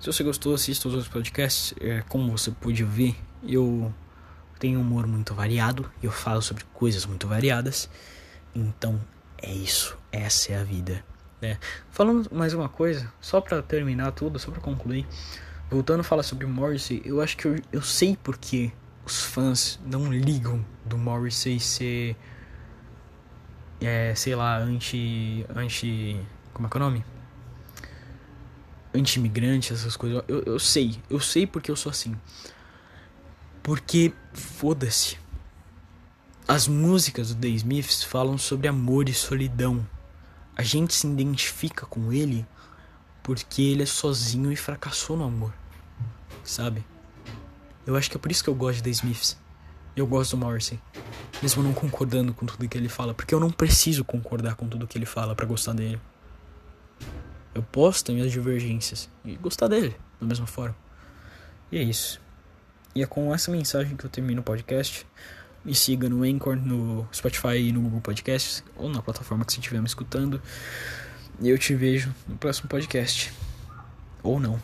Se 0.00 0.06
você 0.06 0.22
gostou, 0.22 0.54
assista 0.54 0.88
os 0.88 0.94
outros 0.94 1.12
podcasts. 1.12 1.74
É, 1.80 2.02
como 2.08 2.30
você 2.30 2.50
pôde 2.50 2.84
ver, 2.84 3.16
eu 3.42 3.92
tenho 4.58 4.78
um 4.78 4.82
humor 4.82 5.06
muito 5.06 5.34
variado. 5.34 5.90
Eu 6.02 6.10
falo 6.10 6.40
sobre 6.40 6.64
coisas 6.72 7.04
muito 7.04 7.28
variadas. 7.28 7.90
Então 8.54 8.98
é 9.36 9.52
isso. 9.52 9.96
Essa 10.10 10.52
é 10.52 10.60
a 10.60 10.64
vida. 10.64 11.04
Né? 11.40 11.56
Falando 11.90 12.28
mais 12.34 12.52
uma 12.52 12.68
coisa, 12.68 13.12
só 13.20 13.40
para 13.40 13.62
terminar 13.62 14.12
tudo, 14.12 14.38
só 14.38 14.50
para 14.50 14.60
concluir. 14.60 15.06
Voltando 15.70 16.00
a 16.00 16.04
falar 16.04 16.22
sobre 16.22 16.46
Morrissey, 16.46 17.02
eu 17.04 17.20
acho 17.20 17.36
que 17.36 17.46
eu, 17.46 17.56
eu 17.72 17.82
sei 17.82 18.16
porque 18.22 18.72
os 19.04 19.22
fãs 19.22 19.78
não 19.84 20.12
ligam 20.12 20.64
do 20.84 20.98
Morrissey 20.98 21.60
ser. 21.60 22.16
É, 23.80 24.14
sei 24.14 24.34
lá, 24.34 24.58
anti. 24.58 25.46
anti. 25.54 26.20
Como 26.52 26.66
é 26.66 26.70
que 26.70 26.76
é 26.76 26.80
o 26.80 26.82
nome? 26.82 27.04
Anti-imigrante, 28.94 29.72
essas 29.72 29.96
coisas. 29.96 30.22
Eu, 30.26 30.42
eu 30.42 30.58
sei, 30.58 30.98
eu 31.08 31.20
sei 31.20 31.46
porque 31.46 31.70
eu 31.70 31.76
sou 31.76 31.90
assim. 31.90 32.16
Porque, 33.62 34.12
foda-se. 34.32 35.18
As 36.46 36.66
músicas 36.66 37.34
do 37.34 37.40
The 37.40 37.48
Smiths 37.48 38.02
falam 38.02 38.38
sobre 38.38 38.68
amor 38.68 39.08
e 39.08 39.14
solidão. 39.14 39.86
A 40.58 40.62
gente 40.64 40.92
se 40.92 41.06
identifica 41.06 41.86
com 41.86 42.12
ele 42.12 42.44
porque 43.22 43.62
ele 43.62 43.84
é 43.84 43.86
sozinho 43.86 44.50
e 44.50 44.56
fracassou 44.56 45.16
no 45.16 45.22
amor. 45.22 45.54
Sabe? 46.42 46.84
Eu 47.86 47.94
acho 47.94 48.10
que 48.10 48.16
é 48.16 48.20
por 48.20 48.30
isso 48.30 48.42
que 48.42 48.50
eu 48.50 48.54
gosto 48.56 48.78
de 48.78 48.82
The 48.82 48.90
Smiths. 48.90 49.38
Eu 49.94 50.04
gosto 50.04 50.36
do 50.36 50.44
Morrissey. 50.44 50.80
Mesmo 51.40 51.62
não 51.62 51.72
concordando 51.72 52.34
com 52.34 52.44
tudo 52.44 52.68
que 52.68 52.76
ele 52.76 52.88
fala. 52.88 53.14
Porque 53.14 53.32
eu 53.32 53.38
não 53.38 53.50
preciso 53.50 54.04
concordar 54.04 54.56
com 54.56 54.68
tudo 54.68 54.86
que 54.86 54.98
ele 54.98 55.06
fala 55.06 55.34
para 55.34 55.46
gostar 55.46 55.74
dele. 55.74 56.00
Eu 57.54 57.62
posso 57.62 58.04
ter 58.04 58.12
minhas 58.12 58.32
divergências 58.32 59.08
e 59.24 59.36
gostar 59.36 59.68
dele 59.68 59.96
da 60.20 60.26
mesma 60.26 60.46
forma. 60.46 60.76
E 61.70 61.78
é 61.78 61.82
isso. 61.82 62.20
E 62.94 63.02
é 63.02 63.06
com 63.06 63.32
essa 63.32 63.50
mensagem 63.50 63.96
que 63.96 64.04
eu 64.04 64.10
termino 64.10 64.40
o 64.40 64.44
podcast. 64.44 65.06
Me 65.64 65.74
siga 65.74 66.08
no 66.08 66.22
Anchor, 66.22 66.56
no 66.56 67.06
Spotify 67.12 67.58
e 67.58 67.72
no 67.72 67.80
Google 67.80 68.00
Podcasts, 68.00 68.64
ou 68.76 68.88
na 68.88 69.02
plataforma 69.02 69.44
que 69.44 69.52
você 69.52 69.60
estiver 69.60 69.80
me 69.80 69.86
escutando. 69.86 70.40
E 71.40 71.48
eu 71.48 71.58
te 71.58 71.74
vejo 71.74 72.14
no 72.26 72.36
próximo 72.36 72.68
podcast. 72.68 73.32
Ou 74.22 74.40
não. 74.40 74.60